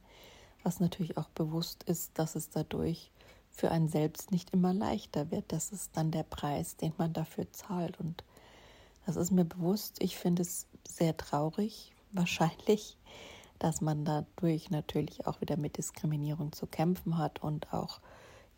Was 0.63 0.81
natürlich 0.81 1.17
auch 1.19 1.29
bewusst 1.31 1.85
ist, 1.85 2.19
dass 2.19 2.35
es 2.37 2.51
dadurch 2.51 3.11
für 3.51 3.71
einen 3.71 3.89
selbst 3.89 4.33
nicht 4.33 4.51
immer 4.51 4.75
leichter 4.75 5.31
wird. 5.31 5.53
Das 5.53 5.71
ist 5.71 5.97
dann 5.97 6.11
der 6.11 6.25
Preis, 6.25 6.77
den 6.77 6.93
man 6.99 7.13
dafür 7.13 7.51
zahlt. 7.53 8.01
Und 8.01 8.25
das 9.07 9.17
ist 9.17 9.31
mir 9.31 9.45
bewusst. 9.45 10.03
Ich 10.03 10.17
finde 10.17 10.43
es 10.43 10.67
sehr 10.87 11.17
traurig, 11.17 11.95
wahrscheinlich, 12.13 12.97
dass 13.59 13.81
man 13.81 14.05
dadurch 14.05 14.71
natürlich 14.71 15.27
auch 15.27 15.41
wieder 15.41 15.57
mit 15.57 15.79
Diskriminierung 15.79 16.53
zu 16.53 16.67
kämpfen 16.67 17.19
hat 17.19 17.43
und 17.43 17.73
auch 17.73 18.01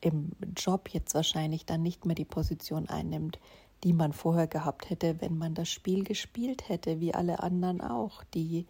im 0.01 0.33
Job 0.57 0.89
jetzt 0.91 1.15
wahrscheinlich 1.15 1.67
dann 1.67 1.83
nicht 1.83 2.05
mehr 2.05 2.15
die 2.15 2.25
Position 2.25 2.89
einnimmt, 2.89 3.39
die 3.85 3.93
man 3.93 4.13
vorher 4.13 4.47
gehabt 4.47 4.91
hätte, 4.91 5.21
wenn 5.21 5.39
man 5.39 5.55
das 5.55 5.69
Spiel 5.69 6.05
gespielt 6.05 6.69
hätte, 6.69 7.01
wie 7.01 7.15
alle 7.15 7.43
anderen 7.43 7.81
auch, 7.81 8.25
die 8.35 8.67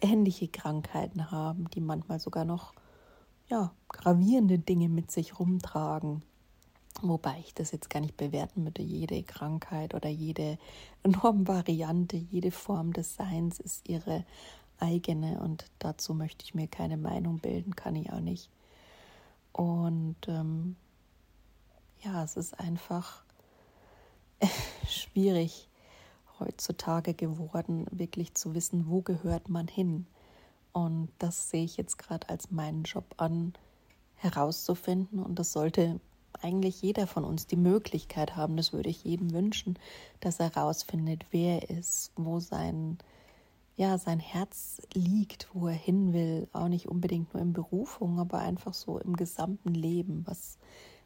ähnliche 0.00 0.48
Krankheiten 0.48 1.30
haben, 1.30 1.68
die 1.70 1.80
manchmal 1.80 2.20
sogar 2.20 2.44
noch 2.44 2.72
ja, 3.48 3.72
gravierende 3.88 4.58
Dinge 4.58 4.88
mit 4.88 5.10
sich 5.10 5.38
rumtragen. 5.38 6.22
Wobei 7.02 7.38
ich 7.40 7.54
das 7.54 7.72
jetzt 7.72 7.88
gar 7.88 8.00
nicht 8.00 8.16
bewerten 8.16 8.64
würde. 8.64 8.82
Jede 8.82 9.22
Krankheit 9.22 9.94
oder 9.94 10.08
jede 10.08 10.58
Normvariante, 11.04 12.16
jede 12.16 12.50
Form 12.50 12.92
des 12.92 13.16
Seins 13.16 13.58
ist 13.60 13.88
ihre 13.88 14.24
eigene 14.80 15.40
und 15.40 15.66
dazu 15.78 16.14
möchte 16.14 16.44
ich 16.44 16.54
mir 16.54 16.68
keine 16.68 16.96
Meinung 16.96 17.38
bilden, 17.38 17.76
kann 17.76 17.96
ich 17.96 18.12
auch 18.12 18.20
nicht. 18.20 18.50
Und 19.52 20.16
ähm, 20.28 20.76
ja, 22.02 22.24
es 22.24 22.36
ist 22.36 22.58
einfach 22.58 23.24
schwierig 24.88 25.68
heutzutage 26.38 27.14
geworden, 27.14 27.86
wirklich 27.90 28.34
zu 28.34 28.54
wissen, 28.54 28.88
wo 28.88 29.02
gehört 29.02 29.48
man 29.48 29.68
hin. 29.68 30.06
Und 30.72 31.10
das 31.18 31.50
sehe 31.50 31.64
ich 31.64 31.76
jetzt 31.76 31.98
gerade 31.98 32.28
als 32.28 32.50
meinen 32.50 32.84
Job 32.84 33.14
an, 33.18 33.52
herauszufinden. 34.16 35.18
Und 35.18 35.38
das 35.38 35.52
sollte 35.52 36.00
eigentlich 36.40 36.80
jeder 36.82 37.06
von 37.06 37.24
uns 37.24 37.46
die 37.46 37.56
Möglichkeit 37.56 38.36
haben, 38.36 38.56
das 38.56 38.72
würde 38.72 38.88
ich 38.88 39.04
jedem 39.04 39.32
wünschen, 39.32 39.78
dass 40.20 40.40
er 40.40 40.54
herausfindet, 40.54 41.26
wer 41.30 41.62
er 41.62 41.78
ist, 41.78 42.12
wo 42.16 42.38
sein 42.38 42.98
ja, 43.80 43.96
sein 43.96 44.20
Herz 44.20 44.82
liegt, 44.92 45.48
wo 45.54 45.66
er 45.66 45.72
hin 45.72 46.12
will, 46.12 46.48
auch 46.52 46.68
nicht 46.68 46.86
unbedingt 46.86 47.32
nur 47.32 47.42
in 47.42 47.54
Berufung, 47.54 48.18
aber 48.18 48.40
einfach 48.40 48.74
so 48.74 48.98
im 48.98 49.16
gesamten 49.16 49.72
Leben. 49.72 50.22
Was, 50.26 50.58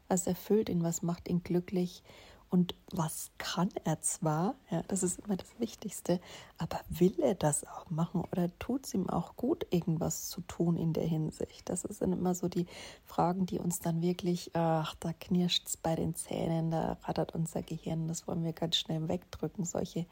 was 0.09 0.27
erfüllt 0.27 0.67
ihn, 0.67 0.83
was 0.83 1.01
macht 1.01 1.29
ihn 1.29 1.41
glücklich 1.41 2.03
und 2.49 2.75
was 2.91 3.31
kann 3.37 3.69
er 3.85 4.01
zwar, 4.01 4.55
ja, 4.69 4.81
das 4.89 5.03
ist 5.03 5.19
immer 5.19 5.37
das 5.37 5.57
Wichtigste, 5.57 6.19
aber 6.57 6.81
will 6.89 7.17
er 7.21 7.33
das 7.33 7.65
auch 7.65 7.89
machen 7.89 8.25
oder 8.29 8.49
tut 8.59 8.85
es 8.85 8.93
ihm 8.93 9.09
auch 9.09 9.37
gut, 9.37 9.65
irgendwas 9.69 10.27
zu 10.27 10.41
tun 10.41 10.75
in 10.75 10.91
der 10.91 11.07
Hinsicht? 11.07 11.69
Das 11.69 11.83
sind 11.83 12.11
immer 12.11 12.35
so 12.35 12.49
die 12.49 12.65
Fragen, 13.05 13.45
die 13.45 13.57
uns 13.57 13.79
dann 13.79 14.01
wirklich, 14.01 14.51
ach, 14.53 14.95
da 14.99 15.13
knirscht 15.13 15.65
es 15.65 15.77
bei 15.77 15.95
den 15.95 16.13
Zähnen, 16.13 16.71
da 16.71 16.97
rattert 17.03 17.33
unser 17.33 17.63
Gehirn, 17.63 18.09
das 18.09 18.27
wollen 18.27 18.43
wir 18.43 18.51
ganz 18.51 18.75
schnell 18.75 19.07
wegdrücken, 19.07 19.63
solche 19.63 20.05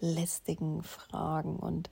lästigen 0.00 0.82
Fragen. 0.82 1.56
Und 1.56 1.90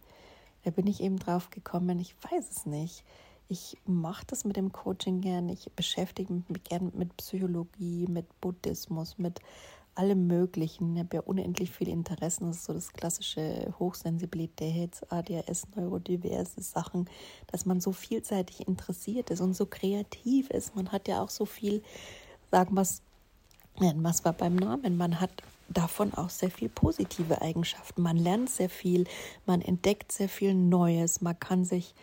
da 0.66 0.72
bin 0.72 0.88
ich 0.88 1.00
eben 1.00 1.16
drauf 1.16 1.50
gekommen, 1.50 2.00
ich 2.00 2.16
weiß 2.24 2.50
es 2.50 2.66
nicht. 2.66 3.04
Ich 3.48 3.78
mache 3.86 4.26
das 4.26 4.44
mit 4.44 4.56
dem 4.56 4.72
Coaching 4.72 5.20
gern. 5.20 5.48
Ich 5.48 5.70
beschäftige 5.76 6.32
mich 6.32 6.64
gern 6.64 6.90
mit 6.96 7.16
Psychologie, 7.18 8.08
mit 8.08 8.26
Buddhismus, 8.40 9.16
mit 9.16 9.38
allem 9.94 10.26
Möglichen. 10.26 10.96
Ich 10.96 11.04
habe 11.04 11.16
ja 11.18 11.22
unendlich 11.22 11.70
viele 11.70 11.92
Interessen. 11.92 12.48
Das 12.48 12.56
ist 12.56 12.64
so 12.64 12.72
das 12.72 12.92
klassische 12.92 13.72
Hochsensibilität, 13.78 15.06
ADHS, 15.08 15.68
neurodiverse 15.76 16.60
Sachen, 16.60 17.08
dass 17.46 17.64
man 17.64 17.80
so 17.80 17.92
vielseitig 17.92 18.66
interessiert 18.66 19.30
ist 19.30 19.40
und 19.40 19.54
so 19.54 19.66
kreativ 19.66 20.50
ist. 20.50 20.74
Man 20.74 20.90
hat 20.90 21.06
ja 21.06 21.22
auch 21.22 21.30
so 21.30 21.44
viel, 21.44 21.80
sagen 22.50 22.74
wir 22.74 22.82
es, 22.82 23.04
was 23.78 24.24
war 24.24 24.32
beim 24.32 24.56
Namen? 24.56 24.96
Man 24.96 25.20
hat 25.20 25.30
davon 25.68 26.14
auch 26.14 26.30
sehr 26.30 26.50
viel 26.50 26.68
positive 26.68 27.42
Eigenschaften. 27.42 28.02
Man 28.02 28.16
lernt 28.16 28.50
sehr 28.50 28.70
viel, 28.70 29.06
man 29.46 29.60
entdeckt 29.60 30.12
sehr 30.12 30.28
viel 30.28 30.54
Neues, 30.54 31.20
man 31.20 31.38
kann 31.38 31.64
sich 31.64 31.94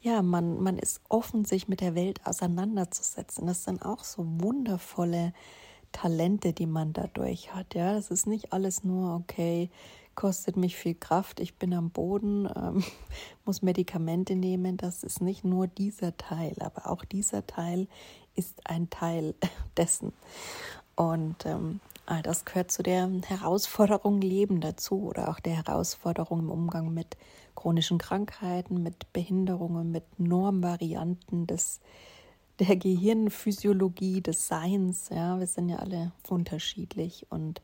ja, 0.00 0.22
man, 0.22 0.62
man 0.62 0.78
ist 0.78 1.00
offen, 1.08 1.44
sich 1.44 1.66
mit 1.68 1.80
der 1.80 1.94
Welt 1.94 2.20
auseinanderzusetzen. 2.24 3.46
Das 3.46 3.64
sind 3.64 3.84
auch 3.84 4.04
so 4.04 4.24
wundervolle 4.24 5.32
Talente, 5.92 6.52
die 6.52 6.66
man 6.66 6.92
dadurch 6.92 7.54
hat. 7.54 7.74
Ja, 7.74 7.94
das 7.94 8.10
ist 8.10 8.26
nicht 8.26 8.52
alles 8.52 8.84
nur, 8.84 9.16
okay, 9.16 9.70
kostet 10.14 10.56
mich 10.56 10.76
viel 10.76 10.94
Kraft, 10.94 11.40
ich 11.40 11.54
bin 11.56 11.72
am 11.72 11.90
Boden, 11.90 12.48
ähm, 12.56 12.84
muss 13.44 13.62
Medikamente 13.62 14.36
nehmen. 14.36 14.76
Das 14.76 15.02
ist 15.02 15.20
nicht 15.20 15.44
nur 15.44 15.66
dieser 15.66 16.16
Teil, 16.16 16.54
aber 16.60 16.90
auch 16.90 17.04
dieser 17.04 17.46
Teil 17.46 17.88
ist 18.34 18.66
ein 18.66 18.90
Teil 18.90 19.34
dessen. 19.76 20.12
Und 20.94 21.46
ähm, 21.46 21.80
all 22.08 22.22
das 22.22 22.44
gehört 22.44 22.70
zu 22.70 22.82
der 22.82 23.10
Herausforderung 23.26 24.20
Leben 24.20 24.60
dazu 24.60 25.02
oder 25.02 25.28
auch 25.28 25.40
der 25.40 25.56
Herausforderung 25.56 26.40
im 26.40 26.50
Umgang 26.50 26.92
mit 26.94 27.16
chronischen 27.54 27.98
Krankheiten, 27.98 28.82
mit 28.82 29.12
Behinderungen, 29.12 29.90
mit 29.90 30.18
Normvarianten 30.18 31.46
des 31.46 31.80
der 32.58 32.76
Gehirnphysiologie, 32.76 34.20
des 34.20 34.48
Seins. 34.48 35.10
Ja, 35.10 35.38
wir 35.38 35.46
sind 35.46 35.68
ja 35.68 35.76
alle 35.76 36.12
unterschiedlich 36.28 37.26
und 37.30 37.62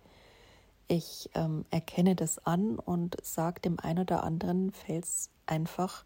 ich 0.86 1.30
ähm, 1.34 1.64
erkenne 1.70 2.14
das 2.14 2.38
an 2.38 2.78
und 2.78 3.16
sage 3.22 3.60
dem 3.60 3.80
einen 3.80 4.00
oder 4.00 4.22
anderen 4.22 4.72
fällt 4.72 5.04
es 5.04 5.30
einfach 5.46 6.04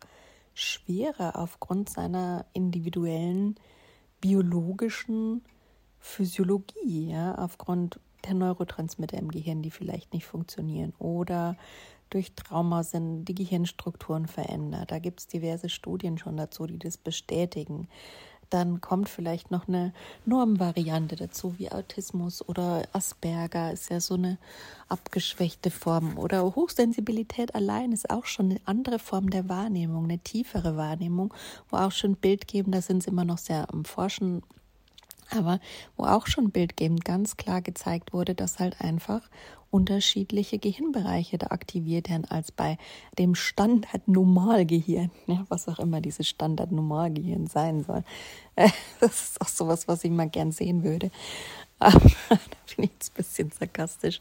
schwerer 0.54 1.36
aufgrund 1.36 1.90
seiner 1.90 2.46
individuellen 2.52 3.56
biologischen 4.20 5.42
Physiologie, 6.00 7.10
ja, 7.10 7.34
aufgrund 7.34 8.00
der 8.24 8.34
Neurotransmitter 8.34 9.18
im 9.18 9.30
Gehirn, 9.30 9.62
die 9.62 9.70
vielleicht 9.70 10.12
nicht 10.12 10.26
funktionieren 10.26 10.92
oder 10.98 11.56
durch 12.10 12.32
Trauma 12.32 12.82
sind 12.84 13.26
die 13.26 13.34
Gehirnstrukturen 13.34 14.26
verändert. 14.26 14.90
Da 14.90 14.98
gibt 14.98 15.20
es 15.20 15.26
diverse 15.26 15.68
Studien 15.68 16.18
schon 16.18 16.36
dazu, 16.36 16.66
die 16.66 16.78
das 16.78 16.96
bestätigen. 16.96 17.88
Dann 18.50 18.80
kommt 18.80 19.10
vielleicht 19.10 19.50
noch 19.50 19.68
eine 19.68 19.92
Normvariante 20.24 21.16
dazu, 21.16 21.58
wie 21.58 21.70
Autismus 21.70 22.46
oder 22.48 22.84
Asperger 22.92 23.72
ist 23.72 23.90
ja 23.90 24.00
so 24.00 24.14
eine 24.14 24.38
abgeschwächte 24.88 25.70
Form. 25.70 26.16
Oder 26.16 26.42
Hochsensibilität 26.42 27.54
allein 27.54 27.92
ist 27.92 28.08
auch 28.08 28.24
schon 28.24 28.52
eine 28.52 28.60
andere 28.64 28.98
Form 28.98 29.28
der 29.28 29.50
Wahrnehmung, 29.50 30.04
eine 30.04 30.18
tiefere 30.18 30.78
Wahrnehmung, 30.78 31.34
wo 31.68 31.76
auch 31.76 31.92
schon 31.92 32.16
Bildgebender 32.16 32.80
sind 32.80 33.02
sie 33.02 33.10
immer 33.10 33.26
noch 33.26 33.38
sehr 33.38 33.70
am 33.70 33.84
Forschen, 33.84 34.42
aber 35.30 35.60
wo 35.96 36.04
auch 36.04 36.26
schon 36.26 36.50
bildgebend 36.50 37.04
ganz 37.04 37.36
klar 37.36 37.60
gezeigt 37.60 38.12
wurde, 38.12 38.34
dass 38.34 38.58
halt 38.58 38.80
einfach 38.80 39.22
unterschiedliche 39.70 40.58
Gehirnbereiche 40.58 41.36
da 41.36 41.48
aktiviert 41.48 42.08
werden 42.08 42.24
als 42.24 42.50
bei 42.50 42.78
dem 43.18 43.34
Standard-Normalgehirn, 43.34 45.10
ja, 45.26 45.44
was 45.48 45.68
auch 45.68 45.78
immer 45.78 46.00
dieses 46.00 46.26
Standard-Normalgehirn 46.28 47.46
sein 47.46 47.84
soll. 47.84 48.02
Das 49.00 49.22
ist 49.22 49.40
auch 49.40 49.48
sowas, 49.48 49.86
was 49.86 50.02
ich 50.04 50.10
mal 50.10 50.28
gern 50.28 50.52
sehen 50.52 50.82
würde. 50.82 51.10
Aber 51.78 52.00
da 52.30 52.36
bin 52.74 52.86
ich 52.86 52.90
jetzt 52.92 53.12
ein 53.12 53.16
bisschen 53.16 53.50
sarkastisch. 53.52 54.20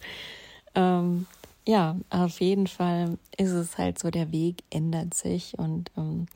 Ähm, 0.76 1.26
ja, 1.66 1.98
auf 2.10 2.40
jeden 2.40 2.68
Fall 2.68 3.18
ist 3.36 3.52
es 3.52 3.78
halt 3.78 3.98
so, 4.00 4.12
der 4.12 4.32
Weg 4.32 4.64
ändert 4.70 5.14
sich 5.14 5.58
und 5.58 5.92
ähm, 5.98 6.28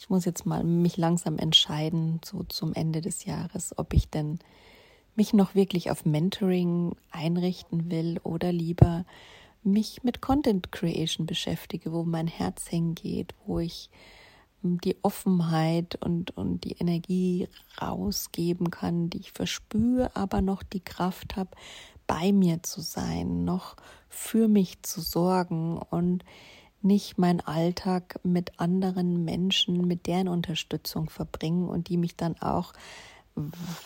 ich 0.00 0.08
muss 0.08 0.24
jetzt 0.24 0.46
mal 0.46 0.64
mich 0.64 0.96
langsam 0.96 1.36
entscheiden, 1.36 2.22
so 2.24 2.42
zum 2.44 2.72
Ende 2.72 3.02
des 3.02 3.26
Jahres, 3.26 3.76
ob 3.76 3.92
ich 3.92 4.08
denn 4.08 4.38
mich 5.14 5.34
noch 5.34 5.54
wirklich 5.54 5.90
auf 5.90 6.06
Mentoring 6.06 6.96
einrichten 7.10 7.90
will 7.90 8.18
oder 8.22 8.50
lieber 8.50 9.04
mich 9.62 10.02
mit 10.02 10.22
Content 10.22 10.72
Creation 10.72 11.26
beschäftige, 11.26 11.92
wo 11.92 12.02
mein 12.02 12.28
Herz 12.28 12.66
hingeht, 12.66 13.34
wo 13.44 13.58
ich 13.58 13.90
hm, 14.62 14.80
die 14.80 14.96
Offenheit 15.02 15.96
und, 16.02 16.34
und 16.34 16.64
die 16.64 16.78
Energie 16.78 17.46
rausgeben 17.78 18.70
kann, 18.70 19.10
die 19.10 19.18
ich 19.18 19.32
verspüre, 19.32 20.16
aber 20.16 20.40
noch 20.40 20.62
die 20.62 20.80
Kraft 20.80 21.36
habe, 21.36 21.50
bei 22.06 22.32
mir 22.32 22.62
zu 22.62 22.80
sein, 22.80 23.44
noch 23.44 23.76
für 24.08 24.48
mich 24.48 24.82
zu 24.82 25.02
sorgen 25.02 25.76
und 25.76 26.24
nicht 26.82 27.18
meinen 27.18 27.40
Alltag 27.40 28.20
mit 28.22 28.58
anderen 28.58 29.24
Menschen, 29.24 29.86
mit 29.86 30.06
deren 30.06 30.28
Unterstützung 30.28 31.10
verbringen 31.10 31.68
und 31.68 31.88
die 31.88 31.96
mich 31.96 32.16
dann 32.16 32.40
auch, 32.40 32.72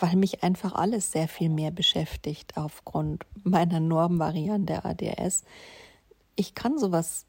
weil 0.00 0.16
mich 0.16 0.42
einfach 0.42 0.74
alles 0.74 1.12
sehr 1.12 1.28
viel 1.28 1.48
mehr 1.48 1.70
beschäftigt 1.70 2.57
aufgrund 2.57 3.26
meiner 3.42 3.80
Normvariante 3.80 4.85
ADS. 4.85 5.44
Ich 6.37 6.54
kann 6.54 6.78
sowas 6.78 7.26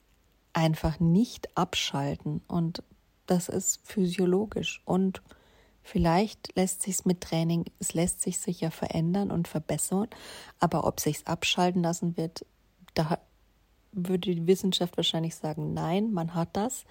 einfach 0.54 0.99
nicht 0.99 1.58
abschalten 1.58 2.41
und 2.47 2.84
das 3.28 3.49
ist 3.49 3.82
physiologisch 3.84 4.82
und 4.86 5.21
Vielleicht 5.88 6.56
lässt 6.56 6.82
sich 6.82 7.06
mit 7.06 7.21
Training, 7.21 7.65
es 7.78 7.93
lässt 7.93 8.19
sich 8.19 8.39
sicher 8.39 8.71
verändern 8.71 9.30
und 9.30 9.47
verbessern, 9.47 10.08
aber 10.60 10.88
ob 10.88 10.99
sich 10.99 11.17
es 11.17 11.28
abschalten 11.28 11.84
lassen 11.84 12.17
wird, 12.17 12.43
da 12.95 13.19
würde 13.95 14.36
die 14.36 14.47
Wissenschaft 14.47 14.97
wahrscheinlich 14.97 15.36
sagen, 15.36 15.73
nein, 15.73 16.12
man 16.12 16.36
hat 16.36 16.49
das. 16.53 16.86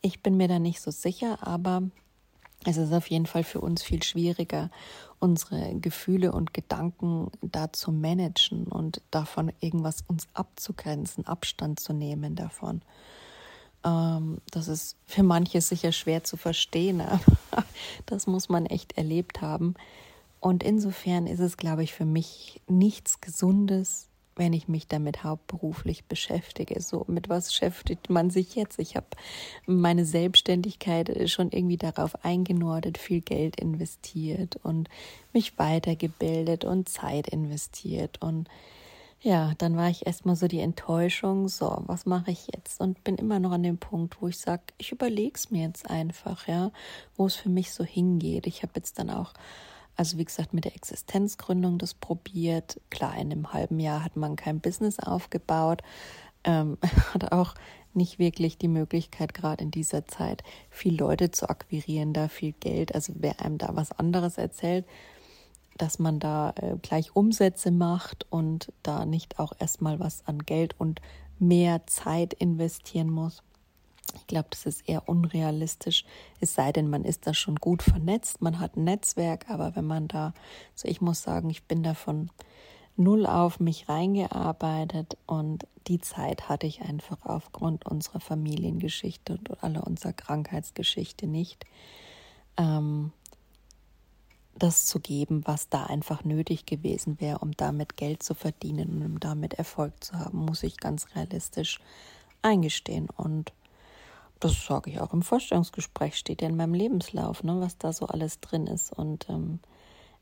Ich 0.00 0.22
bin 0.22 0.36
mir 0.36 0.48
da 0.48 0.58
nicht 0.58 0.80
so 0.80 0.90
sicher, 0.90 1.46
aber 1.46 1.82
es 2.64 2.76
ist 2.76 2.92
auf 2.92 3.08
jeden 3.08 3.26
Fall 3.26 3.44
für 3.44 3.60
uns 3.60 3.82
viel 3.82 4.02
schwieriger, 4.02 4.70
unsere 5.18 5.74
Gefühle 5.78 6.32
und 6.32 6.54
Gedanken 6.54 7.30
da 7.40 7.72
zu 7.72 7.92
managen 7.92 8.66
und 8.66 9.00
davon 9.10 9.52
irgendwas 9.60 10.02
uns 10.06 10.26
abzugrenzen, 10.34 11.26
Abstand 11.26 11.80
zu 11.80 11.92
nehmen 11.92 12.36
davon. 12.36 12.82
Ähm, 13.84 14.38
das 14.50 14.68
ist 14.68 14.96
für 15.06 15.22
manche 15.22 15.60
sicher 15.60 15.92
schwer 15.92 16.24
zu 16.24 16.36
verstehen, 16.36 17.00
aber 17.50 17.64
das 18.06 18.26
muss 18.26 18.48
man 18.48 18.66
echt 18.66 18.96
erlebt 18.96 19.40
haben. 19.40 19.74
Und 20.40 20.62
insofern 20.62 21.26
ist 21.26 21.40
es, 21.40 21.56
glaube 21.56 21.84
ich, 21.84 21.92
für 21.92 22.04
mich 22.04 22.60
nichts 22.68 23.20
Gesundes, 23.20 24.08
wenn 24.36 24.52
ich 24.52 24.68
mich 24.68 24.86
damit 24.86 25.24
hauptberuflich 25.24 26.04
beschäftige. 26.04 26.80
So, 26.80 27.04
mit 27.08 27.28
was 27.28 27.48
beschäftigt 27.48 28.10
man 28.10 28.30
sich 28.30 28.54
jetzt? 28.54 28.78
Ich 28.78 28.96
habe 28.96 29.06
meine 29.66 30.04
Selbstständigkeit 30.04 31.30
schon 31.30 31.50
irgendwie 31.50 31.76
darauf 31.76 32.24
eingenordet, 32.24 32.98
viel 32.98 33.20
Geld 33.20 33.60
investiert 33.60 34.56
und 34.62 34.88
mich 35.32 35.58
weitergebildet 35.58 36.64
und 36.64 36.88
Zeit 36.88 37.28
investiert. 37.28 38.22
Und 38.22 38.48
ja, 39.20 39.52
dann 39.58 39.76
war 39.76 39.88
ich 39.88 40.04
erstmal 40.04 40.34
so 40.34 40.48
die 40.48 40.60
Enttäuschung, 40.60 41.48
so, 41.48 41.82
was 41.86 42.06
mache 42.06 42.32
ich 42.32 42.48
jetzt? 42.52 42.80
Und 42.80 43.04
bin 43.04 43.16
immer 43.16 43.38
noch 43.38 43.52
an 43.52 43.62
dem 43.62 43.78
Punkt, 43.78 44.20
wo 44.20 44.28
ich 44.28 44.38
sage, 44.38 44.62
ich 44.78 44.90
überlege 44.90 45.34
es 45.36 45.50
mir 45.50 45.66
jetzt 45.66 45.88
einfach, 45.88 46.48
ja, 46.48 46.72
wo 47.16 47.26
es 47.26 47.36
für 47.36 47.48
mich 47.48 47.72
so 47.72 47.84
hingeht. 47.84 48.48
Ich 48.48 48.62
habe 48.62 48.72
jetzt 48.76 48.98
dann 48.98 49.10
auch 49.10 49.32
also 49.96 50.18
wie 50.18 50.24
gesagt, 50.24 50.54
mit 50.54 50.64
der 50.64 50.74
Existenzgründung 50.74 51.78
das 51.78 51.94
probiert. 51.94 52.80
Klar, 52.90 53.14
in 53.14 53.32
einem 53.32 53.52
halben 53.52 53.78
Jahr 53.78 54.04
hat 54.04 54.16
man 54.16 54.36
kein 54.36 54.60
Business 54.60 54.98
aufgebaut, 54.98 55.82
ähm, 56.44 56.78
hat 57.14 57.32
auch 57.32 57.54
nicht 57.94 58.18
wirklich 58.18 58.56
die 58.58 58.68
Möglichkeit, 58.68 59.34
gerade 59.34 59.64
in 59.64 59.70
dieser 59.70 60.06
Zeit 60.06 60.42
viel 60.70 60.98
Leute 60.98 61.30
zu 61.30 61.48
akquirieren, 61.48 62.12
da 62.12 62.28
viel 62.28 62.52
Geld. 62.52 62.94
Also 62.94 63.12
wer 63.18 63.40
einem 63.40 63.58
da 63.58 63.70
was 63.74 63.92
anderes 63.92 64.38
erzählt, 64.38 64.86
dass 65.76 65.98
man 65.98 66.18
da 66.18 66.54
äh, 66.56 66.76
gleich 66.80 67.14
Umsätze 67.14 67.70
macht 67.70 68.26
und 68.30 68.72
da 68.82 69.04
nicht 69.04 69.38
auch 69.38 69.52
erstmal 69.58 70.00
was 70.00 70.26
an 70.26 70.40
Geld 70.40 70.74
und 70.78 71.00
mehr 71.38 71.86
Zeit 71.86 72.34
investieren 72.34 73.10
muss. 73.10 73.42
Ich 74.14 74.26
glaube, 74.26 74.48
das 74.50 74.66
ist 74.66 74.88
eher 74.88 75.08
unrealistisch, 75.08 76.04
es 76.40 76.54
sei 76.54 76.72
denn, 76.72 76.88
man 76.88 77.04
ist 77.04 77.26
da 77.26 77.34
schon 77.34 77.56
gut 77.56 77.82
vernetzt, 77.82 78.42
man 78.42 78.58
hat 78.60 78.76
ein 78.76 78.84
Netzwerk, 78.84 79.48
aber 79.48 79.76
wenn 79.76 79.86
man 79.86 80.08
da, 80.08 80.34
so 80.74 80.88
ich 80.88 81.00
muss 81.00 81.22
sagen, 81.22 81.50
ich 81.50 81.64
bin 81.64 81.82
da 81.82 81.94
von 81.94 82.30
null 82.96 83.26
auf 83.26 83.60
mich 83.60 83.88
reingearbeitet 83.88 85.16
und 85.26 85.66
die 85.88 86.00
Zeit 86.00 86.48
hatte 86.48 86.66
ich 86.66 86.82
einfach 86.82 87.18
aufgrund 87.24 87.86
unserer 87.86 88.20
Familiengeschichte 88.20 89.34
und 89.34 89.62
aller 89.62 89.86
unserer 89.86 90.12
Krankheitsgeschichte 90.12 91.26
nicht, 91.26 91.64
ähm, 92.56 93.12
das 94.54 94.86
zu 94.86 95.00
geben, 95.00 95.42
was 95.46 95.68
da 95.68 95.84
einfach 95.84 96.24
nötig 96.24 96.66
gewesen 96.66 97.20
wäre, 97.20 97.38
um 97.38 97.52
damit 97.52 97.96
Geld 97.96 98.22
zu 98.22 98.34
verdienen 98.34 98.90
und 98.90 99.02
um 99.02 99.20
damit 99.20 99.54
Erfolg 99.54 100.04
zu 100.04 100.18
haben, 100.18 100.38
muss 100.38 100.62
ich 100.62 100.76
ganz 100.76 101.06
realistisch 101.14 101.80
eingestehen. 102.42 103.08
Und 103.16 103.52
das 104.44 104.66
sage 104.66 104.90
ich 104.90 105.00
auch 105.00 105.12
im 105.12 105.22
Vorstellungsgespräch, 105.22 106.16
steht 106.16 106.42
ja 106.42 106.48
in 106.48 106.56
meinem 106.56 106.74
Lebenslauf, 106.74 107.44
ne, 107.44 107.60
was 107.60 107.78
da 107.78 107.92
so 107.92 108.06
alles 108.06 108.40
drin 108.40 108.66
ist. 108.66 108.92
Und 108.92 109.28
ähm, 109.28 109.60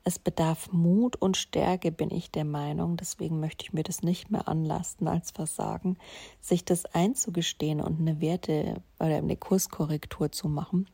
es 0.05 0.19
bedarf 0.19 0.73
Mut 0.73 1.17
und 1.17 1.37
Stärke, 1.37 1.91
bin 1.91 2.11
ich 2.11 2.31
der 2.31 2.45
Meinung. 2.45 2.97
Deswegen 2.97 3.41
möchte 3.41 3.65
ich 3.65 3.73
mir 3.73 3.83
das 3.83 4.03
nicht 4.03 4.31
mehr 4.31 4.49
anlasten 4.49 5.09
als 5.09 5.31
Versagen, 5.31 5.97
sich 6.41 6.65
das 6.65 6.87
einzugestehen 6.87 7.81
und 7.81 8.01
eine 8.01 8.21
Werte 8.21 8.83
oder 8.99 9.17
eine 9.17 9.37
Kurskorrektur 9.37 10.33
zu 10.33 10.49
machen, 10.49 10.87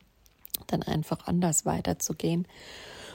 dann 0.68 0.82
einfach 0.82 1.26
anders 1.26 1.66
weiterzugehen 1.66 2.46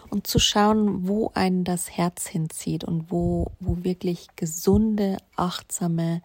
und 0.10 0.28
zu 0.28 0.40
schauen, 0.40 1.08
wo 1.08 1.32
einen 1.36 1.64
das 1.64 1.90
Herz 1.90 2.28
hinzieht 2.28 2.84
und 2.84 3.12
wo, 3.12 3.52
wo 3.60 3.84
wirklich 3.84 4.28
gesunde, 4.36 5.18
achtsame, 5.38 6.22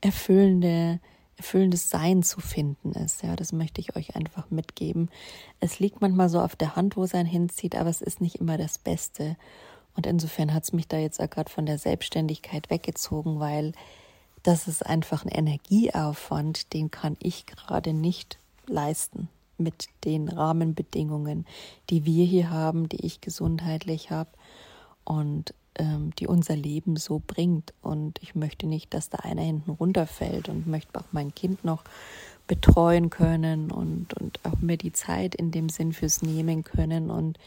erfüllende 0.00 1.00
erfüllendes 1.36 1.90
Sein 1.90 2.22
zu 2.22 2.40
finden 2.40 2.92
ist. 2.92 3.22
Ja, 3.22 3.36
das 3.36 3.52
möchte 3.52 3.80
ich 3.80 3.96
euch 3.96 4.16
einfach 4.16 4.50
mitgeben. 4.50 5.10
Es 5.60 5.78
liegt 5.78 6.00
manchmal 6.00 6.28
so 6.28 6.40
auf 6.40 6.56
der 6.56 6.76
Hand, 6.76 6.96
wo 6.96 7.04
es 7.04 7.14
einen 7.14 7.28
hinzieht, 7.28 7.76
aber 7.76 7.90
es 7.90 8.02
ist 8.02 8.20
nicht 8.20 8.36
immer 8.36 8.58
das 8.58 8.78
Beste. 8.78 9.36
Und 9.94 10.06
insofern 10.06 10.52
hat 10.52 10.64
es 10.64 10.72
mich 10.72 10.88
da 10.88 10.98
jetzt 10.98 11.20
auch 11.20 11.30
gerade 11.30 11.50
von 11.50 11.66
der 11.66 11.78
Selbstständigkeit 11.78 12.70
weggezogen, 12.70 13.40
weil 13.40 13.72
das 14.42 14.68
ist 14.68 14.86
einfach 14.86 15.24
ein 15.24 15.30
Energieaufwand, 15.30 16.72
den 16.72 16.90
kann 16.90 17.16
ich 17.20 17.46
gerade 17.46 17.92
nicht 17.92 18.38
leisten 18.66 19.28
mit 19.58 19.88
den 20.04 20.28
Rahmenbedingungen, 20.28 21.46
die 21.90 22.04
wir 22.04 22.24
hier 22.24 22.50
haben, 22.50 22.88
die 22.88 23.04
ich 23.04 23.20
gesundheitlich 23.20 24.10
habe 24.10 24.30
und 25.04 25.54
die 26.18 26.26
unser 26.26 26.56
Leben 26.56 26.96
so 26.96 27.20
bringt. 27.24 27.74
Und 27.82 28.18
ich 28.22 28.34
möchte 28.34 28.66
nicht, 28.66 28.94
dass 28.94 29.10
da 29.10 29.18
einer 29.18 29.42
hinten 29.42 29.70
runterfällt 29.70 30.48
und 30.48 30.66
möchte 30.66 30.98
auch 30.98 31.06
mein 31.12 31.34
Kind 31.34 31.64
noch 31.64 31.84
betreuen 32.46 33.10
können 33.10 33.70
und, 33.70 34.14
und 34.14 34.40
auch 34.44 34.60
mir 34.60 34.76
die 34.76 34.92
Zeit 34.92 35.34
in 35.34 35.50
dem 35.50 35.68
Sinn 35.68 35.92
fürs 35.92 36.22
nehmen 36.22 36.62
können. 36.64 37.10
Und 37.10 37.38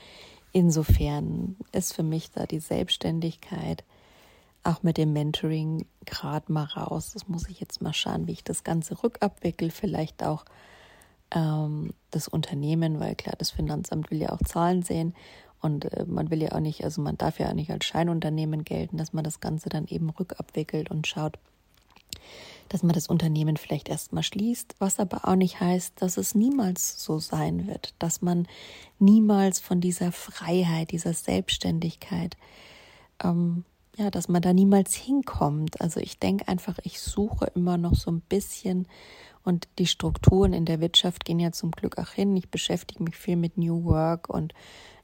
insofern 0.51 1.55
ist 1.71 1.93
für 1.93 2.03
mich 2.03 2.31
da 2.31 2.45
die 2.45 2.59
Selbstständigkeit 2.59 3.83
auch 4.63 4.83
mit 4.83 4.97
dem 4.97 5.13
Mentoring 5.13 5.85
gerade 6.05 6.51
mal 6.51 6.65
raus. 6.65 7.11
Das 7.13 7.27
muss 7.27 7.47
ich 7.49 7.59
jetzt 7.59 7.81
mal 7.81 7.93
schauen, 7.93 8.27
wie 8.27 8.33
ich 8.33 8.43
das 8.43 8.63
Ganze 8.63 9.01
rückabwickel, 9.03 9.71
vielleicht 9.71 10.21
auch 10.21 10.43
ähm, 11.31 11.93
das 12.11 12.27
Unternehmen, 12.27 12.99
weil 12.99 13.15
klar, 13.15 13.35
das 13.37 13.51
Finanzamt 13.51 14.11
will 14.11 14.21
ja 14.21 14.31
auch 14.31 14.43
Zahlen 14.45 14.83
sehen 14.83 15.13
und 15.61 15.85
äh, 15.93 16.05
man 16.05 16.29
will 16.31 16.41
ja 16.41 16.53
auch 16.53 16.59
nicht, 16.59 16.83
also 16.83 17.01
man 17.01 17.17
darf 17.17 17.39
ja 17.39 17.49
auch 17.49 17.53
nicht 17.53 17.71
als 17.71 17.85
Scheinunternehmen 17.85 18.63
gelten, 18.63 18.97
dass 18.97 19.13
man 19.13 19.23
das 19.23 19.39
Ganze 19.39 19.69
dann 19.69 19.85
eben 19.87 20.09
rückabwickelt 20.09 20.91
und 20.91 21.07
schaut, 21.07 21.37
dass 22.69 22.83
man 22.83 22.93
das 22.93 23.07
Unternehmen 23.07 23.57
vielleicht 23.57 23.89
erstmal 23.89 24.23
schließt, 24.23 24.75
was 24.79 24.99
aber 24.99 25.27
auch 25.27 25.35
nicht 25.35 25.59
heißt, 25.59 26.01
dass 26.01 26.17
es 26.17 26.35
niemals 26.35 27.03
so 27.03 27.19
sein 27.19 27.67
wird, 27.67 27.93
dass 27.99 28.21
man 28.21 28.47
niemals 28.99 29.59
von 29.59 29.81
dieser 29.81 30.11
Freiheit, 30.11 30.91
dieser 30.91 31.13
Selbstständigkeit, 31.13 32.37
ähm, 33.23 33.65
ja, 33.97 34.09
dass 34.09 34.29
man 34.29 34.41
da 34.41 34.53
niemals 34.53 34.95
hinkommt. 34.95 35.81
Also 35.81 35.99
ich 35.99 36.19
denke 36.19 36.47
einfach, 36.47 36.77
ich 36.83 37.01
suche 37.01 37.51
immer 37.55 37.77
noch 37.77 37.95
so 37.95 38.11
ein 38.11 38.21
bisschen 38.21 38.87
und 39.43 39.67
die 39.79 39.87
Strukturen 39.87 40.53
in 40.53 40.65
der 40.65 40.79
Wirtschaft 40.79 41.25
gehen 41.25 41.39
ja 41.39 41.51
zum 41.51 41.71
Glück 41.71 41.97
auch 41.97 42.11
hin. 42.11 42.35
Ich 42.37 42.49
beschäftige 42.49 43.03
mich 43.03 43.15
viel 43.15 43.35
mit 43.35 43.57
New 43.57 43.83
Work 43.85 44.29
und 44.29 44.53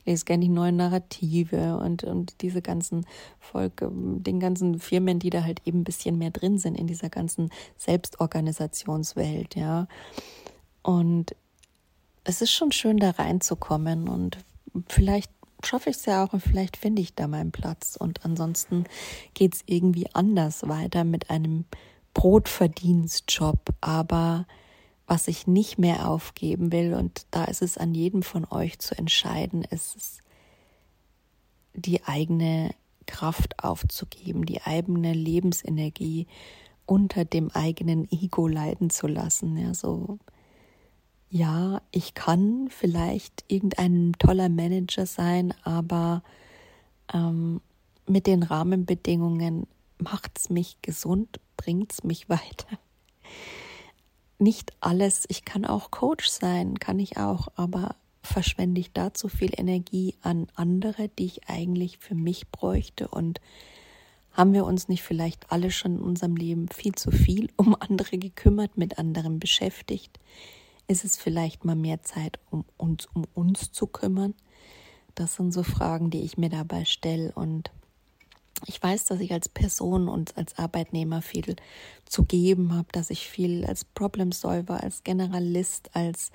lese 0.05 0.25
gerne 0.25 0.43
die 0.43 0.49
neuen 0.49 0.75
Narrative 0.75 1.77
und, 1.77 2.03
und 2.03 2.41
diese 2.41 2.61
ganzen 2.61 3.05
Volk, 3.39 3.85
den 3.89 4.39
ganzen 4.39 4.79
Firmen, 4.79 5.19
die 5.19 5.31
da 5.31 5.43
halt 5.43 5.61
eben 5.65 5.81
ein 5.81 5.83
bisschen 5.83 6.17
mehr 6.17 6.31
drin 6.31 6.57
sind 6.57 6.75
in 6.75 6.87
dieser 6.87 7.09
ganzen 7.09 7.49
Selbstorganisationswelt, 7.77 9.55
ja. 9.55 9.87
Und 10.83 11.35
es 12.23 12.41
ist 12.41 12.51
schon 12.51 12.71
schön, 12.71 12.97
da 12.97 13.11
reinzukommen 13.11 14.07
und 14.07 14.37
vielleicht 14.87 15.31
schaffe 15.63 15.89
ich 15.89 15.97
es 15.97 16.05
ja 16.05 16.23
auch 16.23 16.33
und 16.33 16.41
vielleicht 16.41 16.77
finde 16.77 17.01
ich 17.01 17.15
da 17.15 17.27
meinen 17.27 17.51
Platz. 17.51 17.95
Und 17.95 18.23
ansonsten 18.25 18.85
geht 19.33 19.55
es 19.55 19.63
irgendwie 19.65 20.07
anders 20.13 20.67
weiter 20.67 21.03
mit 21.03 21.29
einem 21.29 21.65
Brotverdienstjob, 22.15 23.69
aber 23.82 24.47
was 25.06 25.28
ich 25.28 25.45
nicht 25.45 25.78
mehr 25.78 26.10
aufgeben 26.10 26.71
will, 26.71 26.95
und 26.95 27.28
da 27.30 27.43
ist 27.43 27.62
es 27.62 27.78
an 27.78 27.93
jedem 27.93 28.23
von 28.23 28.45
euch 28.49 28.80
zu 28.80 28.97
entscheiden, 28.97 29.63
ist 29.63 30.23
die 31.75 32.04
eigene 32.06 32.71
Kraft 33.06 33.63
aufzugeben, 33.63 34.45
die 34.45 34.63
eigene 34.63 35.13
Lebensenergie 35.13 36.25
unter 36.88 37.25
dem 37.25 37.51
eigenen 37.51 38.10
Ego 38.12 38.47
leiden 38.47 38.89
zu 38.89 39.08
lassen. 39.08 39.58
Ja, 39.58 39.73
so, 39.73 40.17
ja, 41.30 41.82
ich 41.91 42.13
kann 42.13 42.69
vielleicht 42.69 43.43
irgendein 43.47 44.13
toller 44.17 44.49
Manager 44.49 45.06
sein, 45.06 45.54
aber 45.63 46.23
ähm, 47.13 47.62
mit 48.08 48.25
den 48.25 48.41
Rahmenbedingungen 48.41 49.67
macht 49.97 50.39
es 50.39 50.49
mich 50.49 50.78
gesund, 50.82 51.39
bringt 51.57 51.91
es 51.93 52.03
mich 52.03 52.29
weiter 52.29 52.79
nicht 54.39 54.73
alles, 54.81 55.25
ich 55.29 55.45
kann 55.45 55.65
auch 55.65 55.91
Coach 55.91 56.27
sein, 56.27 56.79
kann 56.79 56.99
ich 56.99 57.17
auch, 57.17 57.47
aber 57.55 57.95
verschwende 58.21 58.81
ich 58.81 58.91
da 58.91 59.13
zu 59.13 59.29
viel 59.29 59.51
Energie 59.55 60.15
an 60.21 60.47
andere, 60.55 61.09
die 61.09 61.25
ich 61.25 61.49
eigentlich 61.49 61.99
für 61.99 62.15
mich 62.15 62.49
bräuchte 62.49 63.07
und 63.07 63.39
haben 64.31 64.53
wir 64.53 64.65
uns 64.65 64.89
nicht 64.89 65.03
vielleicht 65.03 65.51
alle 65.51 65.71
schon 65.71 65.97
in 65.97 66.01
unserem 66.01 66.35
Leben 66.35 66.67
viel 66.67 66.93
zu 66.95 67.09
viel 67.11 67.49
um 67.55 67.75
andere 67.79 68.17
gekümmert, 68.17 68.77
mit 68.77 68.99
anderen 68.99 69.39
beschäftigt? 69.39 70.19
Ist 70.87 71.05
es 71.05 71.15
vielleicht 71.15 71.63
mal 71.63 71.75
mehr 71.75 72.03
Zeit, 72.03 72.39
um 72.51 72.65
uns 72.75 73.07
um 73.13 73.25
uns 73.33 73.71
zu 73.71 73.87
kümmern? 73.87 74.33
Das 75.13 75.35
sind 75.35 75.53
so 75.53 75.63
Fragen, 75.63 76.09
die 76.09 76.21
ich 76.21 76.37
mir 76.37 76.49
dabei 76.49 76.83
stelle 76.83 77.31
und 77.31 77.71
ich 78.65 78.81
weiß, 78.81 79.05
dass 79.05 79.19
ich 79.19 79.31
als 79.33 79.49
Person 79.49 80.07
und 80.07 80.37
als 80.37 80.57
Arbeitnehmer 80.57 81.21
viel 81.21 81.55
zu 82.05 82.23
geben 82.23 82.73
habe, 82.73 82.87
dass 82.91 83.09
ich 83.09 83.27
viel 83.27 83.65
als 83.65 83.83
Problem 83.83 84.31
Solver, 84.31 84.81
als 84.81 85.03
Generalist, 85.03 85.89
als 85.93 86.31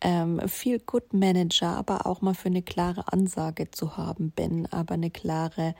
ähm, 0.00 0.40
viel 0.48 0.78
Good 0.80 1.12
Manager, 1.12 1.76
aber 1.76 2.06
auch 2.06 2.22
mal 2.22 2.34
für 2.34 2.48
eine 2.48 2.62
klare 2.62 3.12
Ansage 3.12 3.70
zu 3.70 3.96
haben 3.96 4.30
bin, 4.30 4.66
aber 4.72 4.94
eine 4.94 5.10
klare, 5.10 5.74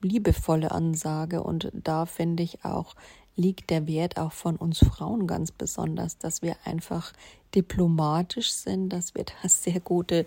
liebevolle 0.00 0.70
Ansage. 0.70 1.42
Und 1.42 1.70
da 1.74 2.06
finde 2.06 2.42
ich 2.42 2.64
auch, 2.64 2.94
liegt 3.36 3.70
der 3.70 3.86
Wert 3.86 4.16
auch 4.16 4.32
von 4.32 4.56
uns 4.56 4.78
Frauen 4.78 5.26
ganz 5.26 5.52
besonders, 5.52 6.18
dass 6.18 6.42
wir 6.42 6.56
einfach 6.64 7.12
diplomatisch 7.54 8.50
sind, 8.50 8.88
dass 8.88 9.14
wir 9.14 9.24
da 9.24 9.34
sehr 9.48 9.80
gute 9.80 10.26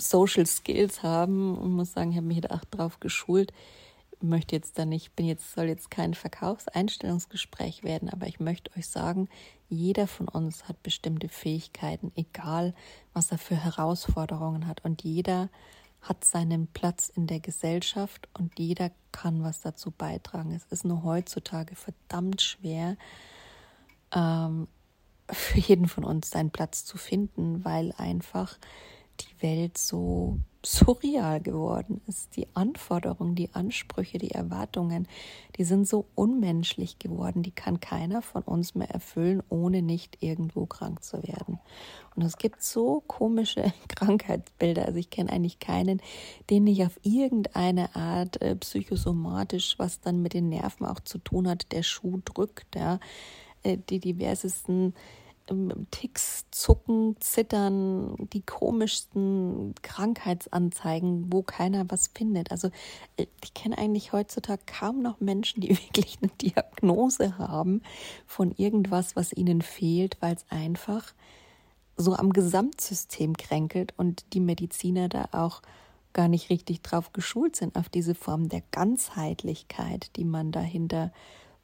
Social 0.00 0.46
Skills 0.46 1.02
haben 1.02 1.58
und 1.58 1.72
muss 1.72 1.92
sagen, 1.92 2.12
ich 2.12 2.16
habe 2.16 2.26
mich 2.26 2.40
da 2.40 2.54
auch 2.54 2.64
drauf 2.64 3.00
geschult 3.00 3.52
möchte 4.26 4.54
jetzt 4.54 4.78
da 4.78 4.84
nicht, 4.84 5.16
bin 5.16 5.26
jetzt, 5.26 5.52
soll 5.52 5.66
jetzt 5.66 5.90
kein 5.90 6.14
Verkaufseinstellungsgespräch 6.14 7.82
werden, 7.82 8.10
aber 8.10 8.26
ich 8.26 8.40
möchte 8.40 8.70
euch 8.76 8.88
sagen, 8.88 9.28
jeder 9.68 10.06
von 10.06 10.28
uns 10.28 10.68
hat 10.68 10.82
bestimmte 10.82 11.28
Fähigkeiten, 11.28 12.12
egal 12.14 12.74
was 13.12 13.32
er 13.32 13.38
für 13.38 13.56
Herausforderungen 13.56 14.66
hat. 14.66 14.84
Und 14.84 15.02
jeder 15.02 15.48
hat 16.00 16.24
seinen 16.24 16.68
Platz 16.68 17.08
in 17.08 17.26
der 17.26 17.40
Gesellschaft 17.40 18.28
und 18.38 18.58
jeder 18.58 18.90
kann 19.12 19.42
was 19.42 19.60
dazu 19.60 19.90
beitragen. 19.90 20.52
Es 20.54 20.66
ist 20.66 20.84
nur 20.84 21.02
heutzutage 21.02 21.74
verdammt 21.74 22.42
schwer, 22.42 22.96
ähm, 24.14 24.68
für 25.30 25.58
jeden 25.58 25.88
von 25.88 26.04
uns 26.04 26.30
seinen 26.30 26.50
Platz 26.50 26.84
zu 26.84 26.96
finden, 26.96 27.64
weil 27.64 27.92
einfach 27.96 28.58
die 29.20 29.42
Welt 29.42 29.78
so 29.78 30.38
surreal 30.64 31.40
geworden 31.40 32.00
ist. 32.06 32.36
Die 32.36 32.48
Anforderungen, 32.54 33.36
die 33.36 33.54
Ansprüche, 33.54 34.18
die 34.18 34.32
Erwartungen, 34.32 35.06
die 35.56 35.64
sind 35.64 35.86
so 35.86 36.06
unmenschlich 36.14 36.98
geworden, 36.98 37.42
die 37.42 37.52
kann 37.52 37.78
keiner 37.78 38.20
von 38.20 38.42
uns 38.42 38.74
mehr 38.74 38.90
erfüllen, 38.90 39.42
ohne 39.48 39.82
nicht 39.82 40.22
irgendwo 40.22 40.66
krank 40.66 41.04
zu 41.04 41.22
werden. 41.22 41.60
Und 42.16 42.22
es 42.22 42.36
gibt 42.36 42.62
so 42.62 43.02
komische 43.06 43.72
Krankheitsbilder. 43.88 44.86
Also 44.86 44.98
ich 44.98 45.10
kenne 45.10 45.32
eigentlich 45.32 45.60
keinen, 45.60 46.00
den 46.50 46.64
nicht 46.64 46.84
auf 46.84 46.98
irgendeine 47.02 47.94
Art 47.94 48.42
äh, 48.42 48.56
psychosomatisch, 48.56 49.78
was 49.78 50.00
dann 50.00 50.22
mit 50.22 50.32
den 50.32 50.48
Nerven 50.48 50.86
auch 50.86 51.00
zu 51.00 51.18
tun 51.18 51.48
hat, 51.48 51.70
der 51.72 51.84
Schuh 51.84 52.20
drückt. 52.24 52.74
Ja. 52.74 52.98
Äh, 53.62 53.78
die 53.88 54.00
diversesten 54.00 54.94
Ticks, 55.90 56.44
Zucken, 56.50 57.16
Zittern, 57.20 58.16
die 58.32 58.42
komischsten 58.42 59.74
Krankheitsanzeigen, 59.82 61.32
wo 61.32 61.42
keiner 61.42 61.84
was 61.88 62.08
findet. 62.08 62.50
Also 62.50 62.70
äh, 63.16 63.26
ich 63.42 63.54
kenne 63.54 63.78
eigentlich 63.78 64.12
heutzutage 64.12 64.62
kaum 64.66 65.02
noch 65.02 65.20
Menschen, 65.20 65.60
die 65.60 65.70
wirklich 65.88 66.18
eine 66.20 66.32
Diagnose 66.40 67.38
haben 67.38 67.82
von 68.26 68.52
irgendwas, 68.56 69.14
was 69.14 69.32
ihnen 69.32 69.62
fehlt, 69.62 70.16
weil 70.20 70.34
es 70.34 70.44
einfach 70.50 71.14
so 71.96 72.14
am 72.14 72.32
Gesamtsystem 72.32 73.36
kränkelt 73.36 73.94
und 73.96 74.24
die 74.32 74.40
Mediziner 74.40 75.08
da 75.08 75.28
auch 75.32 75.62
gar 76.12 76.28
nicht 76.28 76.50
richtig 76.50 76.82
drauf 76.82 77.12
geschult 77.12 77.56
sind, 77.56 77.76
auf 77.76 77.88
diese 77.88 78.14
Form 78.14 78.48
der 78.48 78.62
Ganzheitlichkeit, 78.70 80.10
die 80.16 80.24
man 80.24 80.50
dahinter 80.50 81.12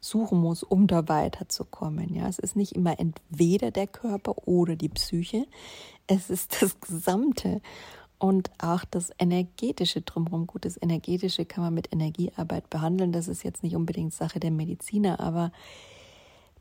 suchen 0.03 0.41
muss, 0.41 0.63
um 0.63 0.89
da 0.89 1.09
weiterzukommen. 1.09 2.13
Ja, 2.15 2.29
es 2.29 2.39
ist 2.39 2.57
nicht 2.57 2.73
immer 2.73 2.99
entweder 2.99 3.71
der 3.71 3.87
Körper 3.87 4.47
oder 4.47 4.77
die 4.77 4.89
Psyche, 4.89 5.47
es 6.07 6.29
ist 6.29 6.57
das 6.61 6.79
Gesamte 6.81 7.63
und 8.19 8.51
auch 8.59 8.85
das 8.85 9.11
energetische 9.19 10.03
drumherum. 10.03 10.47
Gut, 10.47 10.65
das 10.65 10.81
energetische 10.81 11.45
kann 11.45 11.65
man 11.65 11.75
mit 11.75 11.93
Energiearbeit 11.93 12.69
behandeln. 12.69 13.13
Das 13.13 13.29
ist 13.29 13.43
jetzt 13.43 13.63
nicht 13.63 13.75
unbedingt 13.75 14.13
Sache 14.13 14.39
der 14.39 14.51
Mediziner, 14.51 15.21
aber 15.21 15.53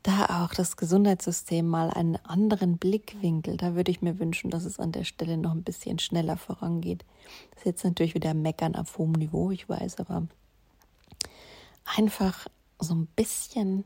da 0.02 0.44
auch 0.44 0.54
das 0.54 0.76
Gesundheitssystem 0.76 1.66
mal 1.66 1.90
einen 1.90 2.16
anderen 2.24 2.78
Blickwinkel. 2.78 3.56
Da 3.56 3.74
würde 3.74 3.90
ich 3.90 4.02
mir 4.02 4.18
wünschen, 4.18 4.50
dass 4.50 4.64
es 4.64 4.80
an 4.80 4.90
der 4.90 5.04
Stelle 5.04 5.36
noch 5.36 5.52
ein 5.52 5.62
bisschen 5.62 5.98
schneller 6.00 6.36
vorangeht. 6.36 7.04
Das 7.50 7.60
ist 7.60 7.66
jetzt 7.66 7.84
natürlich 7.84 8.14
wieder 8.14 8.34
Meckern 8.34 8.74
auf 8.74 8.98
hohem 8.98 9.12
Niveau, 9.12 9.52
ich 9.52 9.68
weiß, 9.68 9.98
aber 9.98 10.26
einfach 11.84 12.46
so 12.82 12.94
ein 12.94 13.06
bisschen 13.06 13.84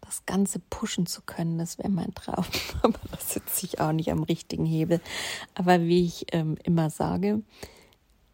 das 0.00 0.26
Ganze 0.26 0.58
pushen 0.58 1.06
zu 1.06 1.22
können, 1.22 1.58
das 1.58 1.78
wäre 1.78 1.88
mein 1.88 2.14
Traum. 2.14 2.44
Aber 2.82 2.98
da 3.10 3.18
sitze 3.18 3.66
ich 3.66 3.80
auch 3.80 3.92
nicht 3.92 4.10
am 4.10 4.22
richtigen 4.22 4.66
Hebel. 4.66 5.00
Aber 5.54 5.80
wie 5.80 6.04
ich 6.04 6.26
ähm, 6.32 6.56
immer 6.62 6.90
sage, 6.90 7.42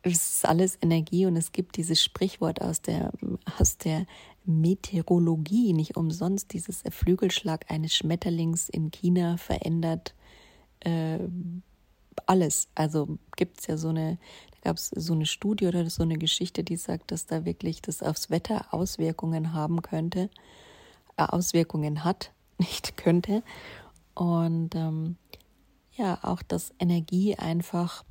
es 0.03 0.37
ist 0.37 0.49
alles 0.49 0.79
Energie 0.81 1.27
und 1.27 1.37
es 1.37 1.53
gibt 1.53 1.77
dieses 1.77 2.03
Sprichwort 2.03 2.63
aus 2.63 2.81
der, 2.81 3.13
aus 3.59 3.77
der 3.77 4.07
Meteorologie, 4.45 5.73
nicht 5.73 5.97
umsonst, 5.97 6.53
dieses 6.53 6.83
Flügelschlag 6.91 7.71
eines 7.71 7.95
Schmetterlings 7.95 8.69
in 8.69 8.91
China 8.91 9.37
verändert 9.37 10.15
äh, 10.81 11.19
alles. 12.27 12.69
Also 12.75 13.19
gibt 13.37 13.61
es 13.61 13.67
ja 13.67 13.77
so 13.77 13.89
eine, 13.89 14.19
gab 14.63 14.77
es 14.77 14.89
so 14.89 15.13
eine 15.13 15.27
Studie 15.27 15.67
oder 15.67 15.89
so 15.89 16.03
eine 16.03 16.19
Geschichte, 16.19 16.65
die 16.65 16.77
sagt, 16.77 17.11
dass 17.11 17.27
da 17.27 17.45
wirklich 17.45 17.83
das 17.83 18.03
aufs 18.03 18.31
Wetter 18.31 18.73
Auswirkungen 18.73 19.53
haben 19.53 19.83
könnte, 19.83 20.31
äh, 21.17 21.23
Auswirkungen 21.23 22.05
hat, 22.05 22.33
nicht 22.59 22.97
könnte. 22.97 23.43
Und 24.15 24.75
ähm, 24.75 25.17
ja, 25.97 26.19
auch 26.23 26.43
dass 26.43 26.73
Energie 26.79 27.37
einfach 27.37 28.05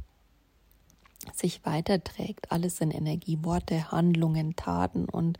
sich 1.33 1.65
weiterträgt. 1.65 2.51
Alles 2.51 2.77
sind 2.77 2.91
Energie, 2.91 3.39
Worte, 3.41 3.91
Handlungen, 3.91 4.55
Taten. 4.55 5.05
Und 5.05 5.37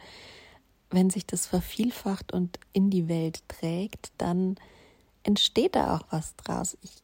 wenn 0.90 1.10
sich 1.10 1.26
das 1.26 1.48
vervielfacht 1.48 2.34
und 2.34 2.60
in 2.74 2.90
die 2.90 3.08
Welt 3.08 3.44
trägt, 3.48 4.12
dann 4.18 4.56
entsteht 5.24 5.76
da 5.76 5.96
auch 5.96 6.06
was 6.10 6.36
draus. 6.36 6.78
Ich 6.82 7.04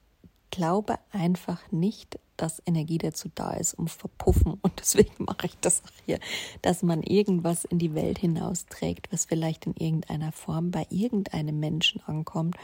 glaube 0.55 0.97
einfach 1.11 1.61
nicht, 1.71 2.17
dass 2.37 2.61
Energie 2.65 2.97
dazu 2.97 3.29
da 3.35 3.51
ist, 3.51 3.73
um 3.73 3.87
verpuffen. 3.87 4.57
Und 4.61 4.73
deswegen 4.79 5.25
mache 5.25 5.47
ich 5.47 5.57
das 5.59 5.83
auch 5.83 6.05
hier, 6.05 6.19
dass 6.61 6.81
man 6.81 7.03
irgendwas 7.03 7.65
in 7.65 7.77
die 7.77 7.93
Welt 7.93 8.17
hinausträgt, 8.17 9.11
was 9.11 9.25
vielleicht 9.25 9.65
in 9.65 9.75
irgendeiner 9.75 10.31
Form 10.31 10.71
bei 10.71 10.87
irgendeinem 10.89 11.59
Menschen 11.59 12.01
ankommt 12.05 12.55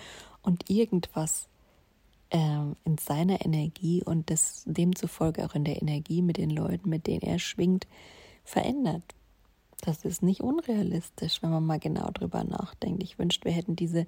und 0.42 0.70
irgendwas 0.70 1.48
ähm, 2.32 2.78
in 2.86 2.98
seiner 2.98 3.44
Energie 3.46 4.02
und 4.04 4.30
das 4.30 4.64
demzufolge 4.66 5.46
auch 5.46 5.54
in 5.54 5.66
der 5.66 5.82
Energie 5.82 6.22
mit 6.22 6.38
den 6.38 6.50
Leuten, 6.50 6.90
mit 6.90 7.08
denen 7.08 7.24
er 7.24 7.40
schwingt, 7.40 7.88
verändert. 8.46 9.04
Das 9.82 10.06
ist 10.06 10.22
nicht 10.22 10.42
unrealistisch, 10.42 11.42
wenn 11.42 11.50
man 11.50 11.66
mal 11.66 11.80
genau 11.80 12.10
drüber 12.12 12.44
nachdenkt. 12.44 13.02
Ich 13.02 13.18
wünschte, 13.18 13.46
wir 13.46 13.52
hätten 13.52 13.76
diese 13.76 14.06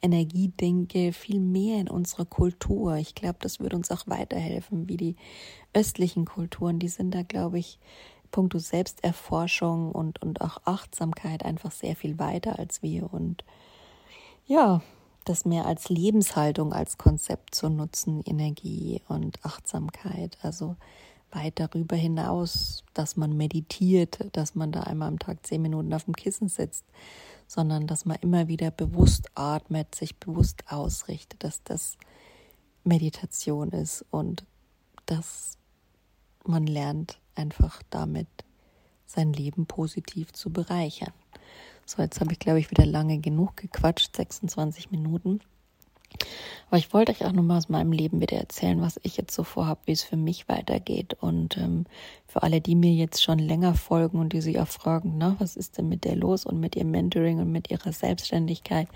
Energiedenke 0.00 1.12
viel 1.12 1.40
mehr 1.40 1.78
in 1.78 1.90
unserer 1.90 2.24
Kultur. 2.24 2.96
Ich 2.96 3.14
glaube, 3.14 3.36
das 3.40 3.60
würde 3.60 3.76
uns 3.76 3.90
auch 3.90 4.06
weiterhelfen, 4.06 4.88
wie 4.88 4.96
die 4.96 5.16
östlichen 5.74 6.24
Kulturen. 6.24 6.78
Die 6.78 6.88
sind 6.88 7.14
da, 7.14 7.22
glaube 7.22 7.58
ich, 7.58 7.78
puncto 8.30 8.58
Selbsterforschung 8.58 9.92
und, 9.92 10.22
und 10.22 10.40
auch 10.40 10.58
Achtsamkeit 10.64 11.44
einfach 11.44 11.70
sehr 11.70 11.96
viel 11.96 12.18
weiter 12.18 12.58
als 12.58 12.82
wir. 12.82 13.12
Und 13.12 13.44
ja, 14.46 14.80
das 15.24 15.44
mehr 15.44 15.66
als 15.66 15.90
Lebenshaltung, 15.90 16.72
als 16.72 16.96
Konzept 16.96 17.54
zu 17.54 17.68
nutzen, 17.68 18.22
Energie 18.24 19.02
und 19.08 19.44
Achtsamkeit. 19.44 20.38
Also 20.42 20.76
weit 21.32 21.58
darüber 21.58 21.96
hinaus, 21.96 22.84
dass 22.94 23.16
man 23.16 23.36
meditiert, 23.36 24.18
dass 24.32 24.54
man 24.54 24.72
da 24.72 24.82
einmal 24.82 25.08
am 25.08 25.18
Tag 25.18 25.46
zehn 25.46 25.62
Minuten 25.62 25.92
auf 25.94 26.04
dem 26.04 26.14
Kissen 26.14 26.48
sitzt, 26.48 26.84
sondern 27.46 27.86
dass 27.86 28.04
man 28.04 28.16
immer 28.20 28.48
wieder 28.48 28.70
bewusst 28.70 29.30
atmet, 29.34 29.94
sich 29.94 30.16
bewusst 30.16 30.64
ausrichtet, 30.68 31.42
dass 31.44 31.62
das 31.64 31.96
Meditation 32.84 33.70
ist 33.70 34.04
und 34.10 34.44
dass 35.06 35.58
man 36.46 36.66
lernt 36.66 37.18
einfach 37.34 37.82
damit 37.90 38.28
sein 39.06 39.32
Leben 39.32 39.66
positiv 39.66 40.32
zu 40.32 40.50
bereichern. 40.50 41.12
So, 41.84 42.02
jetzt 42.02 42.20
habe 42.20 42.32
ich, 42.32 42.38
glaube 42.38 42.60
ich, 42.60 42.70
wieder 42.70 42.86
lange 42.86 43.18
genug 43.18 43.56
gequatscht, 43.56 44.14
26 44.14 44.90
Minuten. 44.92 45.40
Aber 46.68 46.78
ich 46.78 46.92
wollte 46.92 47.10
euch 47.10 47.24
auch 47.24 47.32
nochmal 47.32 47.58
aus 47.58 47.68
meinem 47.68 47.90
Leben 47.90 48.20
wieder 48.20 48.36
erzählen, 48.36 48.80
was 48.80 49.00
ich 49.02 49.16
jetzt 49.16 49.34
so 49.34 49.42
vorhabe, 49.42 49.80
wie 49.86 49.92
es 49.92 50.04
für 50.04 50.16
mich 50.16 50.48
weitergeht. 50.48 51.16
Und 51.20 51.56
ähm, 51.56 51.84
für 52.28 52.44
alle, 52.44 52.60
die 52.60 52.76
mir 52.76 52.92
jetzt 52.92 53.22
schon 53.22 53.40
länger 53.40 53.74
folgen 53.74 54.18
und 54.20 54.32
die 54.32 54.40
sich 54.40 54.60
auch 54.60 54.68
fragen, 54.68 55.14
na, 55.18 55.34
was 55.40 55.56
ist 55.56 55.78
denn 55.78 55.88
mit 55.88 56.04
der 56.04 56.14
los 56.14 56.46
und 56.46 56.60
mit 56.60 56.76
ihrem 56.76 56.92
Mentoring 56.92 57.40
und 57.40 57.50
mit 57.50 57.70
ihrer 57.70 57.92
Selbstständigkeit? 57.92 58.86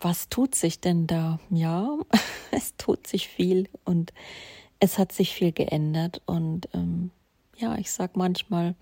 Was 0.00 0.28
tut 0.28 0.56
sich 0.56 0.80
denn 0.80 1.06
da? 1.06 1.38
Ja, 1.50 1.96
es 2.50 2.76
tut 2.76 3.06
sich 3.06 3.28
viel 3.28 3.68
und 3.84 4.12
es 4.80 4.98
hat 4.98 5.12
sich 5.12 5.34
viel 5.34 5.52
geändert. 5.52 6.20
Und 6.26 6.68
ähm, 6.74 7.12
ja, 7.56 7.76
ich 7.78 7.92
sag 7.92 8.16
manchmal, 8.16 8.74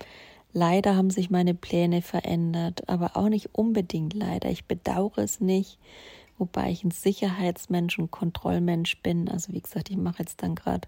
leider 0.53 0.95
haben 0.95 1.11
sich 1.11 1.29
meine 1.29 1.53
Pläne 1.53 2.01
verändert, 2.01 2.89
aber 2.89 3.15
auch 3.15 3.29
nicht 3.29 3.53
unbedingt 3.53 4.15
leider. 4.15 4.49
Ich 4.49 4.65
bedauere 4.65 5.19
es 5.19 5.39
nicht 5.39 5.77
wobei 6.37 6.71
ich 6.71 6.83
ein 6.83 6.91
Sicherheitsmensch 6.91 7.99
und 7.99 8.11
Kontrollmensch 8.11 9.01
bin. 9.01 9.29
Also 9.29 9.53
wie 9.53 9.61
gesagt, 9.61 9.89
ich 9.89 9.97
mache 9.97 10.19
jetzt 10.19 10.43
dann 10.43 10.55
gerade 10.55 10.87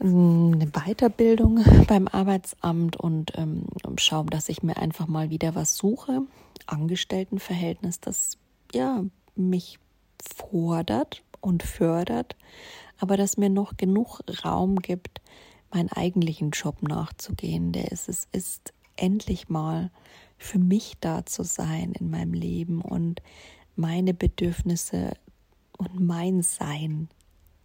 eine 0.00 0.70
Weiterbildung 0.72 1.64
beim 1.88 2.08
Arbeitsamt 2.08 2.96
und 2.96 3.32
ähm, 3.36 3.64
schaue, 3.98 4.26
dass 4.26 4.48
ich 4.48 4.62
mir 4.62 4.76
einfach 4.76 5.06
mal 5.06 5.30
wieder 5.30 5.54
was 5.54 5.76
suche. 5.76 6.22
Angestelltenverhältnis, 6.66 8.00
das 8.00 8.38
ja 8.72 9.04
mich 9.34 9.78
fordert 10.36 11.22
und 11.40 11.62
fördert, 11.62 12.36
aber 12.98 13.16
das 13.16 13.36
mir 13.36 13.50
noch 13.50 13.76
genug 13.76 14.20
Raum 14.44 14.76
gibt, 14.76 15.20
meinen 15.72 15.90
eigentlichen 15.90 16.50
Job 16.50 16.82
nachzugehen. 16.82 17.72
Der 17.72 17.90
ist 17.92 18.08
es 18.08 18.28
ist 18.32 18.72
endlich 18.96 19.48
mal 19.48 19.90
für 20.36 20.58
mich 20.58 20.96
da 21.00 21.26
zu 21.26 21.42
sein 21.42 21.92
in 21.98 22.10
meinem 22.10 22.32
Leben 22.32 22.80
und 22.80 23.22
meine 23.78 24.12
Bedürfnisse 24.12 25.12
und 25.76 26.00
mein 26.00 26.42
Sein 26.42 27.08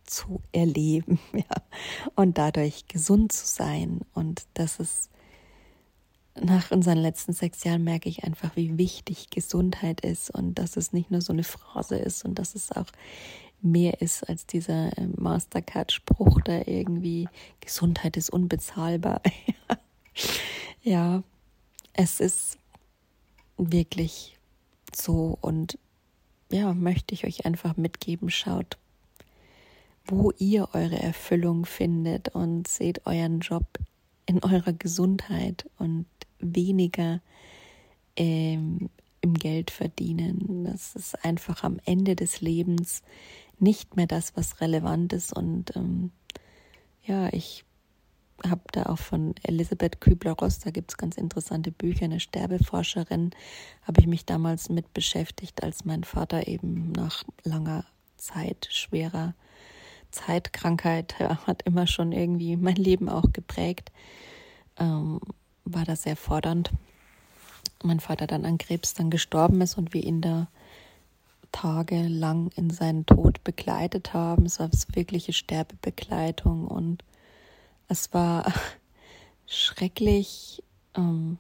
zu 0.05 0.41
erleben 0.51 1.19
ja. 1.33 1.63
und 2.15 2.37
dadurch 2.37 2.87
gesund 2.87 3.31
zu 3.31 3.45
sein. 3.45 4.01
Und 4.13 4.45
das 4.53 4.79
ist 4.79 5.09
nach 6.39 6.71
unseren 6.71 6.97
letzten 6.97 7.33
sechs 7.33 7.63
Jahren 7.63 7.83
merke 7.83 8.09
ich 8.09 8.23
einfach, 8.23 8.55
wie 8.55 8.77
wichtig 8.77 9.29
Gesundheit 9.29 10.01
ist 10.01 10.29
und 10.31 10.55
dass 10.55 10.77
es 10.77 10.93
nicht 10.93 11.11
nur 11.11 11.21
so 11.21 11.33
eine 11.33 11.43
Phrase 11.43 11.95
ist 11.95 12.25
und 12.25 12.39
dass 12.39 12.55
es 12.55 12.71
auch 12.71 12.87
mehr 13.61 14.01
ist 14.01 14.27
als 14.27 14.45
dieser 14.45 14.97
äh, 14.97 15.07
Mastercard-Spruch, 15.15 16.41
da 16.41 16.61
irgendwie 16.65 17.29
Gesundheit 17.61 18.17
ist 18.17 18.29
unbezahlbar. 18.29 19.21
ja, 20.83 21.23
es 21.93 22.19
ist 22.19 22.57
wirklich 23.57 24.37
so 24.95 25.37
und 25.41 25.77
ja, 26.53 26.73
möchte 26.73 27.15
ich 27.15 27.25
euch 27.25 27.45
einfach 27.45 27.77
mitgeben, 27.77 28.29
schaut, 28.29 28.77
wo 30.05 30.31
ihr 30.37 30.69
eure 30.73 30.99
Erfüllung 30.99 31.65
findet 31.65 32.29
und 32.29 32.67
seht 32.67 33.05
euren 33.07 33.39
Job 33.39 33.65
in 34.27 34.43
eurer 34.43 34.73
Gesundheit 34.73 35.67
und 35.79 36.05
weniger 36.39 37.21
ähm, 38.15 38.89
im 39.21 39.33
Geld 39.33 39.71
verdienen. 39.71 40.65
Das 40.65 40.95
ist 40.95 41.25
einfach 41.25 41.63
am 41.63 41.79
Ende 41.85 42.15
des 42.15 42.41
Lebens 42.41 43.01
nicht 43.57 43.95
mehr 43.95 44.07
das, 44.07 44.35
was 44.35 44.61
relevant 44.61 45.11
ist. 45.13 45.33
Und 45.35 45.75
ähm, 45.75 46.11
ja, 47.03 47.33
ich 47.33 47.65
habe 48.47 48.61
da 48.71 48.87
auch 48.87 48.97
von 48.97 49.35
Elisabeth 49.43 50.01
Kübler-Ross, 50.01 50.59
da 50.59 50.71
gibt 50.71 50.91
es 50.91 50.97
ganz 50.97 51.17
interessante 51.17 51.71
Bücher, 51.71 52.05
eine 52.05 52.19
Sterbeforscherin, 52.19 53.31
habe 53.83 54.01
ich 54.01 54.07
mich 54.07 54.25
damals 54.25 54.69
mit 54.69 54.93
beschäftigt, 54.93 55.63
als 55.63 55.85
mein 55.85 56.03
Vater 56.03 56.47
eben 56.47 56.91
nach 56.91 57.23
langer 57.43 57.85
Zeit, 58.17 58.67
schwerer 58.71 59.33
Zeitkrankheit, 60.11 61.15
ja, 61.19 61.37
hat 61.47 61.63
immer 61.63 61.87
schon 61.87 62.11
irgendwie 62.11 62.55
mein 62.55 62.75
Leben 62.75 63.09
auch 63.09 63.31
geprägt, 63.31 63.91
ähm, 64.77 65.19
war 65.65 65.85
das 65.85 66.03
sehr 66.03 66.15
fordernd. 66.15 66.71
Mein 67.83 67.99
Vater 67.99 68.27
dann 68.27 68.45
an 68.45 68.57
Krebs 68.57 68.93
dann 68.93 69.09
gestorben 69.09 69.61
ist 69.61 69.77
und 69.77 69.93
wir 69.93 70.03
ihn 70.03 70.21
da 70.21 70.47
tagelang 71.51 72.49
in 72.55 72.69
seinen 72.69 73.05
Tod 73.05 73.43
begleitet 73.43 74.13
haben. 74.13 74.45
Es 74.45 74.59
war 74.59 74.69
wirkliche 74.93 75.33
Sterbebegleitung 75.33 76.67
und 76.67 77.03
es 77.87 78.13
war 78.13 78.51
schrecklich 79.45 80.63
ähm, 80.95 81.37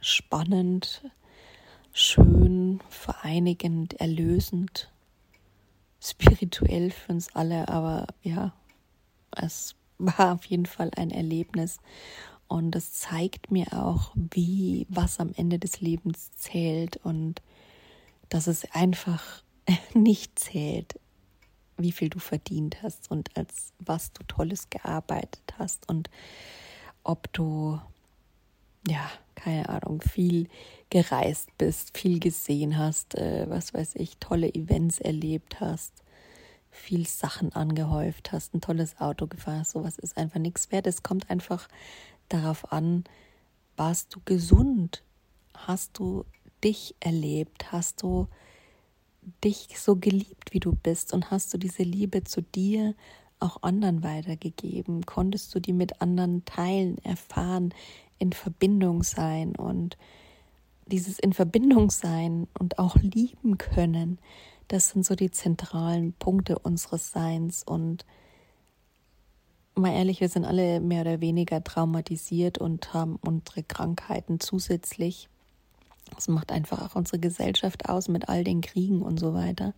spannend, 0.00 1.02
schön, 1.92 2.80
vereinigend, 2.88 3.94
erlösend, 3.94 4.90
spirituell 6.00 6.90
für 6.90 7.12
uns 7.12 7.34
alle, 7.34 7.68
aber 7.68 8.06
ja, 8.22 8.52
es 9.30 9.74
war 9.98 10.34
auf 10.34 10.44
jeden 10.46 10.66
Fall 10.66 10.90
ein 10.96 11.10
Erlebnis. 11.10 11.78
Und 12.48 12.76
es 12.76 12.92
zeigt 12.92 13.50
mir 13.50 13.72
auch, 13.72 14.12
wie 14.14 14.86
was 14.90 15.20
am 15.20 15.32
Ende 15.34 15.58
des 15.58 15.80
Lebens 15.80 16.32
zählt 16.32 16.98
und 16.98 17.40
dass 18.28 18.46
es 18.46 18.70
einfach 18.72 19.42
nicht 19.94 20.38
zählt, 20.38 20.98
wie 21.82 21.92
viel 21.92 22.08
du 22.08 22.18
verdient 22.18 22.82
hast 22.82 23.10
und 23.10 23.36
als 23.36 23.72
was 23.78 24.12
du 24.12 24.22
Tolles 24.24 24.70
gearbeitet 24.70 25.42
hast 25.58 25.88
und 25.88 26.10
ob 27.04 27.32
du 27.32 27.80
ja, 28.88 29.10
keine 29.34 29.68
Ahnung, 29.68 30.02
viel 30.02 30.48
gereist 30.90 31.56
bist, 31.58 31.96
viel 31.96 32.18
gesehen 32.18 32.78
hast, 32.78 33.14
äh, 33.14 33.48
was 33.48 33.72
weiß 33.74 33.96
ich, 33.96 34.16
tolle 34.18 34.52
Events 34.54 34.98
erlebt 34.98 35.60
hast, 35.60 35.92
viel 36.70 37.06
Sachen 37.06 37.52
angehäuft 37.52 38.32
hast, 38.32 38.54
ein 38.54 38.60
tolles 38.60 38.98
Auto 39.00 39.26
gefahren 39.26 39.60
hast, 39.60 39.72
sowas 39.72 39.98
ist 39.98 40.16
einfach 40.16 40.40
nichts 40.40 40.72
wert. 40.72 40.86
Es 40.86 41.02
kommt 41.02 41.30
einfach 41.30 41.68
darauf 42.28 42.72
an, 42.72 43.04
warst 43.76 44.14
du 44.14 44.20
gesund? 44.24 45.02
Hast 45.54 45.98
du 45.98 46.24
dich 46.64 46.94
erlebt? 47.00 47.72
Hast 47.72 48.02
du 48.02 48.26
dich 49.44 49.78
so 49.78 49.96
geliebt, 49.96 50.52
wie 50.52 50.60
du 50.60 50.72
bist? 50.72 51.12
Und 51.12 51.30
hast 51.30 51.52
du 51.54 51.58
diese 51.58 51.82
Liebe 51.82 52.24
zu 52.24 52.42
dir 52.42 52.94
auch 53.40 53.62
anderen 53.62 54.02
weitergegeben? 54.02 55.06
Konntest 55.06 55.54
du 55.54 55.60
die 55.60 55.72
mit 55.72 56.00
anderen 56.00 56.44
teilen, 56.44 56.98
erfahren, 56.98 57.74
in 58.18 58.32
Verbindung 58.32 59.02
sein 59.02 59.56
und 59.56 59.96
dieses 60.86 61.18
in 61.18 61.32
Verbindung 61.32 61.90
sein 61.90 62.46
und 62.58 62.78
auch 62.78 62.96
lieben 62.96 63.58
können, 63.58 64.18
das 64.68 64.90
sind 64.90 65.04
so 65.04 65.14
die 65.14 65.30
zentralen 65.30 66.12
Punkte 66.12 66.58
unseres 66.58 67.12
Seins 67.12 67.62
und 67.62 68.04
mal 69.74 69.92
ehrlich, 69.92 70.20
wir 70.20 70.28
sind 70.28 70.44
alle 70.44 70.80
mehr 70.80 71.02
oder 71.02 71.20
weniger 71.20 71.62
traumatisiert 71.64 72.58
und 72.58 72.94
haben 72.94 73.16
unsere 73.16 73.62
Krankheiten 73.62 74.38
zusätzlich. 74.38 75.28
Das 76.14 76.28
macht 76.28 76.52
einfach 76.52 76.82
auch 76.82 76.96
unsere 76.96 77.18
Gesellschaft 77.18 77.88
aus 77.88 78.08
mit 78.08 78.28
all 78.28 78.44
den 78.44 78.60
Kriegen 78.60 79.02
und 79.02 79.18
so 79.18 79.34
weiter. 79.34 79.74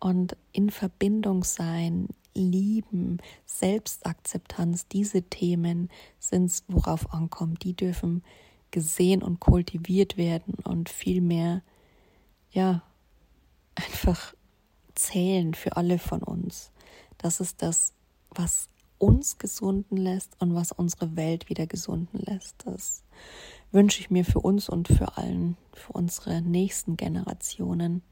Und 0.00 0.36
in 0.52 0.70
Verbindung 0.70 1.44
sein, 1.44 2.08
lieben, 2.34 3.18
Selbstakzeptanz, 3.46 4.88
diese 4.88 5.22
Themen 5.22 5.90
sind 6.18 6.46
es, 6.46 6.64
worauf 6.68 7.12
ankommt. 7.12 7.62
Die 7.64 7.74
dürfen 7.74 8.22
gesehen 8.70 9.22
und 9.22 9.38
kultiviert 9.38 10.16
werden 10.16 10.54
und 10.64 10.88
viel 10.88 11.20
mehr, 11.20 11.62
ja, 12.50 12.82
einfach 13.74 14.34
zählen 14.94 15.54
für 15.54 15.76
alle 15.76 15.98
von 15.98 16.22
uns. 16.22 16.70
Das 17.18 17.40
ist 17.40 17.62
das, 17.62 17.92
was 18.30 18.68
uns 18.98 19.38
gesunden 19.38 19.96
lässt 19.96 20.40
und 20.40 20.54
was 20.54 20.72
unsere 20.72 21.16
Welt 21.16 21.48
wieder 21.48 21.66
gesunden 21.66 22.20
lässt. 22.20 22.56
Das 22.64 23.02
wünsche 23.72 24.00
ich 24.00 24.10
mir 24.10 24.24
für 24.24 24.40
uns 24.40 24.68
und 24.68 24.88
für 24.88 25.16
allen, 25.16 25.56
für 25.72 25.92
unsere 25.92 26.42
nächsten 26.42 26.96
Generationen, 26.96 28.02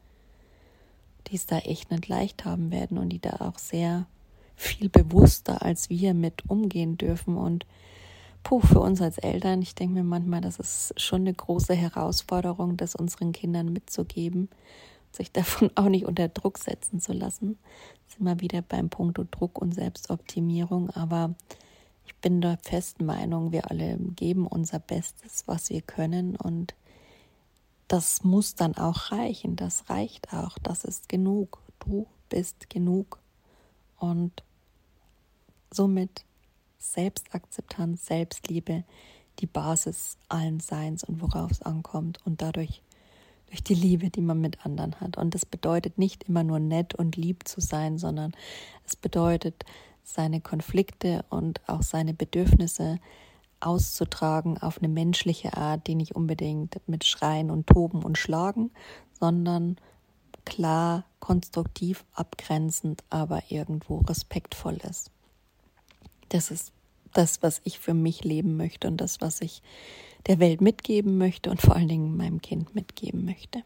die 1.27 1.37
es 1.37 1.47
da 1.47 1.59
echt 1.59 1.91
nicht 1.91 2.09
leicht 2.09 2.45
haben 2.45 2.73
werden 2.73 2.99
und 2.99 3.11
die 3.11 3.21
da 3.21 3.37
auch 3.41 3.59
sehr 3.59 4.07
viel 4.57 4.89
bewusster 4.89 5.63
als 5.63 5.89
wir 5.89 6.13
mit 6.15 6.49
umgehen 6.49 6.99
dürfen. 6.99 7.37
Und 7.37 7.67
puh, 8.43 8.61
für 8.61 8.81
uns 8.81 9.01
als 9.01 9.19
Eltern, 9.19 9.63
ich 9.63 9.75
denke 9.75 9.95
mir 9.95 10.05
manchmal, 10.05 10.41
das 10.41 10.59
ist 10.59 10.99
schon 11.01 11.23
eine 11.23 11.35
große 11.35 11.75
Herausforderung, 11.75 12.77
das 12.77 12.95
unseren 12.95 13.33
Kindern 13.33 13.73
mitzugeben 13.73 14.49
sich 15.13 15.33
davon 15.33 15.71
auch 15.75 15.89
nicht 15.89 16.07
unter 16.07 16.29
Druck 16.29 16.59
setzen 16.59 17.01
zu 17.01 17.13
lassen. 17.13 17.59
Sind 18.07 18.25
wir 18.25 18.41
wieder 18.41 18.63
beim 18.63 18.91
Punkt 18.91 19.19
Druck 19.31 19.61
und 19.61 19.75
Selbstoptimierung, 19.75 20.91
aber 20.91 21.35
ich 22.11 22.17
bin 22.17 22.41
der 22.41 22.59
festen 22.59 23.07
Meinung, 23.07 23.53
wir 23.53 23.71
alle 23.71 23.97
geben 24.17 24.47
unser 24.47 24.81
Bestes, 24.81 25.45
was 25.47 25.71
wir 25.71 25.81
können 25.81 26.35
und 26.37 26.75
das 27.87 28.25
muss 28.25 28.55
dann 28.55 28.77
auch 28.77 29.11
reichen. 29.11 29.57
Das 29.57 29.91
reicht 29.91 30.33
auch. 30.33 30.59
Das 30.63 30.85
ist 30.85 31.09
genug. 31.09 31.61
Du 31.81 32.07
bist 32.29 32.71
genug. 32.71 33.19
Und 33.99 34.45
somit 35.73 36.25
Selbstakzeptanz, 36.79 38.07
Selbstliebe, 38.07 38.85
die 39.41 39.47
Basis 39.47 40.19
allen 40.29 40.61
Seins 40.61 41.03
und 41.03 41.21
worauf 41.21 41.51
es 41.51 41.63
ankommt. 41.63 42.19
Und 42.25 42.43
dadurch 42.43 42.83
durch 43.49 43.65
die 43.65 43.75
Liebe, 43.75 44.11
die 44.11 44.21
man 44.21 44.41
mit 44.41 44.65
anderen 44.65 45.01
hat. 45.01 45.17
Und 45.17 45.35
das 45.35 45.45
bedeutet 45.45 45.99
nicht 45.99 46.25
immer 46.25 46.45
nur 46.45 46.61
nett 46.61 46.95
und 46.95 47.17
lieb 47.17 47.49
zu 47.49 47.61
sein, 47.61 47.99
sondern 47.99 48.33
es 48.87 48.95
bedeutet, 48.95 49.65
seine 50.05 50.41
Konflikte 50.41 51.25
und 51.31 51.61
auch 51.69 51.83
seine 51.83 52.15
Bedürfnisse 52.15 52.99
auszutragen 53.61 54.59
auf 54.59 54.79
eine 54.79 54.89
menschliche 54.89 55.57
Art, 55.57 55.87
die 55.87 55.95
nicht 55.95 56.17
unbedingt 56.17 56.81
mit 56.87 57.05
Schreien 57.05 57.51
und 57.51 57.67
Toben 57.67 58.03
und 58.03 58.19
Schlagen, 58.19 58.71
sondern 59.19 59.77
klar, 60.45 61.05
konstruktiv, 61.21 62.05
abgrenzend, 62.15 63.05
aber 63.11 63.43
irgendwo 63.49 63.99
respektvoll 63.99 64.79
ist. 64.89 65.11
Das 66.31 66.51
ist 66.51 66.73
das, 67.13 67.43
was 67.43 67.61
ich 67.65 67.79
für 67.79 67.95
mich 67.95 68.25
leben 68.25 68.57
möchte 68.57 68.89
und 68.89 68.99
das, 68.99 69.21
was 69.21 69.41
ich 69.41 69.63
der 70.27 70.39
Welt 70.39 70.61
mitgeben 70.61 71.19
möchte 71.19 71.51
und 71.51 71.61
vor 71.61 71.77
allen 71.77 71.89
Dingen 71.89 72.17
meinem 72.17 72.41
Kind 72.41 72.75
mitgeben 72.75 73.25
möchte. 73.25 73.63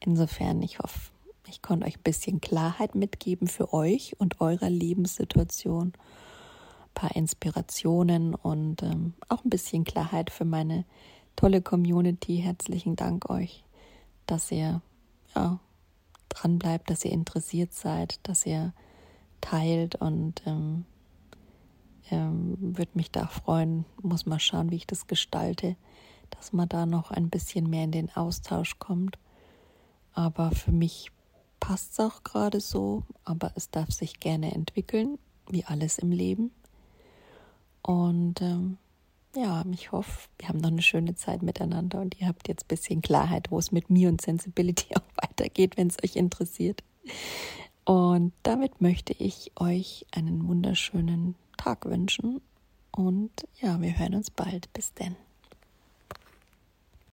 Insofern, 0.00 0.62
ich 0.62 0.78
hoffe, 0.78 1.10
ich 1.50 1.62
konnte 1.62 1.86
euch 1.86 1.98
ein 1.98 2.02
bisschen 2.02 2.40
Klarheit 2.40 2.94
mitgeben 2.94 3.48
für 3.48 3.72
euch 3.72 4.14
und 4.18 4.40
eurer 4.40 4.70
Lebenssituation, 4.70 5.88
ein 5.88 6.94
paar 6.94 7.14
Inspirationen 7.16 8.34
und 8.34 8.82
ähm, 8.82 9.14
auch 9.28 9.44
ein 9.44 9.50
bisschen 9.50 9.84
Klarheit 9.84 10.30
für 10.30 10.44
meine 10.44 10.84
tolle 11.36 11.60
Community. 11.60 12.38
Herzlichen 12.38 12.96
Dank 12.96 13.28
euch, 13.28 13.64
dass 14.26 14.50
ihr 14.50 14.80
ja, 15.34 15.58
dran 16.28 16.58
bleibt, 16.58 16.90
dass 16.90 17.04
ihr 17.04 17.12
interessiert 17.12 17.72
seid, 17.72 18.20
dass 18.22 18.46
ihr 18.46 18.72
teilt 19.40 19.96
und 19.96 20.42
ähm, 20.46 20.84
ähm, 22.10 22.56
würde 22.60 22.92
mich 22.94 23.10
da 23.10 23.26
freuen, 23.26 23.84
muss 24.02 24.26
mal 24.26 24.40
schauen, 24.40 24.70
wie 24.70 24.76
ich 24.76 24.86
das 24.86 25.06
gestalte, 25.06 25.76
dass 26.30 26.52
man 26.52 26.68
da 26.68 26.86
noch 26.86 27.10
ein 27.10 27.30
bisschen 27.30 27.68
mehr 27.68 27.84
in 27.84 27.92
den 27.92 28.14
Austausch 28.14 28.78
kommt. 28.78 29.18
Aber 30.12 30.50
für 30.50 30.72
mich 30.72 31.10
passt 31.60 31.92
es 31.92 32.00
auch 32.00 32.24
gerade 32.24 32.60
so, 32.60 33.04
aber 33.24 33.52
es 33.54 33.70
darf 33.70 33.90
sich 33.90 34.18
gerne 34.18 34.54
entwickeln, 34.54 35.18
wie 35.48 35.64
alles 35.64 35.98
im 35.98 36.10
Leben. 36.10 36.50
Und 37.82 38.40
ähm, 38.42 38.78
ja, 39.36 39.64
ich 39.72 39.92
hoffe, 39.92 40.28
wir 40.38 40.48
haben 40.48 40.58
noch 40.58 40.70
eine 40.70 40.82
schöne 40.82 41.14
Zeit 41.14 41.42
miteinander 41.42 42.00
und 42.00 42.20
ihr 42.20 42.26
habt 42.26 42.48
jetzt 42.48 42.64
ein 42.64 42.68
bisschen 42.68 43.02
Klarheit, 43.02 43.50
wo 43.50 43.58
es 43.58 43.70
mit 43.70 43.90
mir 43.90 44.08
und 44.08 44.20
Sensibility 44.20 44.94
auch 44.96 45.28
weitergeht, 45.28 45.76
wenn 45.76 45.88
es 45.88 46.02
euch 46.02 46.16
interessiert. 46.16 46.82
Und 47.84 48.32
damit 48.42 48.80
möchte 48.80 49.12
ich 49.12 49.52
euch 49.56 50.06
einen 50.10 50.46
wunderschönen 50.48 51.34
Tag 51.56 51.86
wünschen. 51.86 52.40
Und 52.90 53.30
ja, 53.60 53.80
wir 53.80 53.98
hören 53.98 54.14
uns 54.14 54.30
bald. 54.30 54.72
Bis 54.72 54.94
denn. 54.94 55.16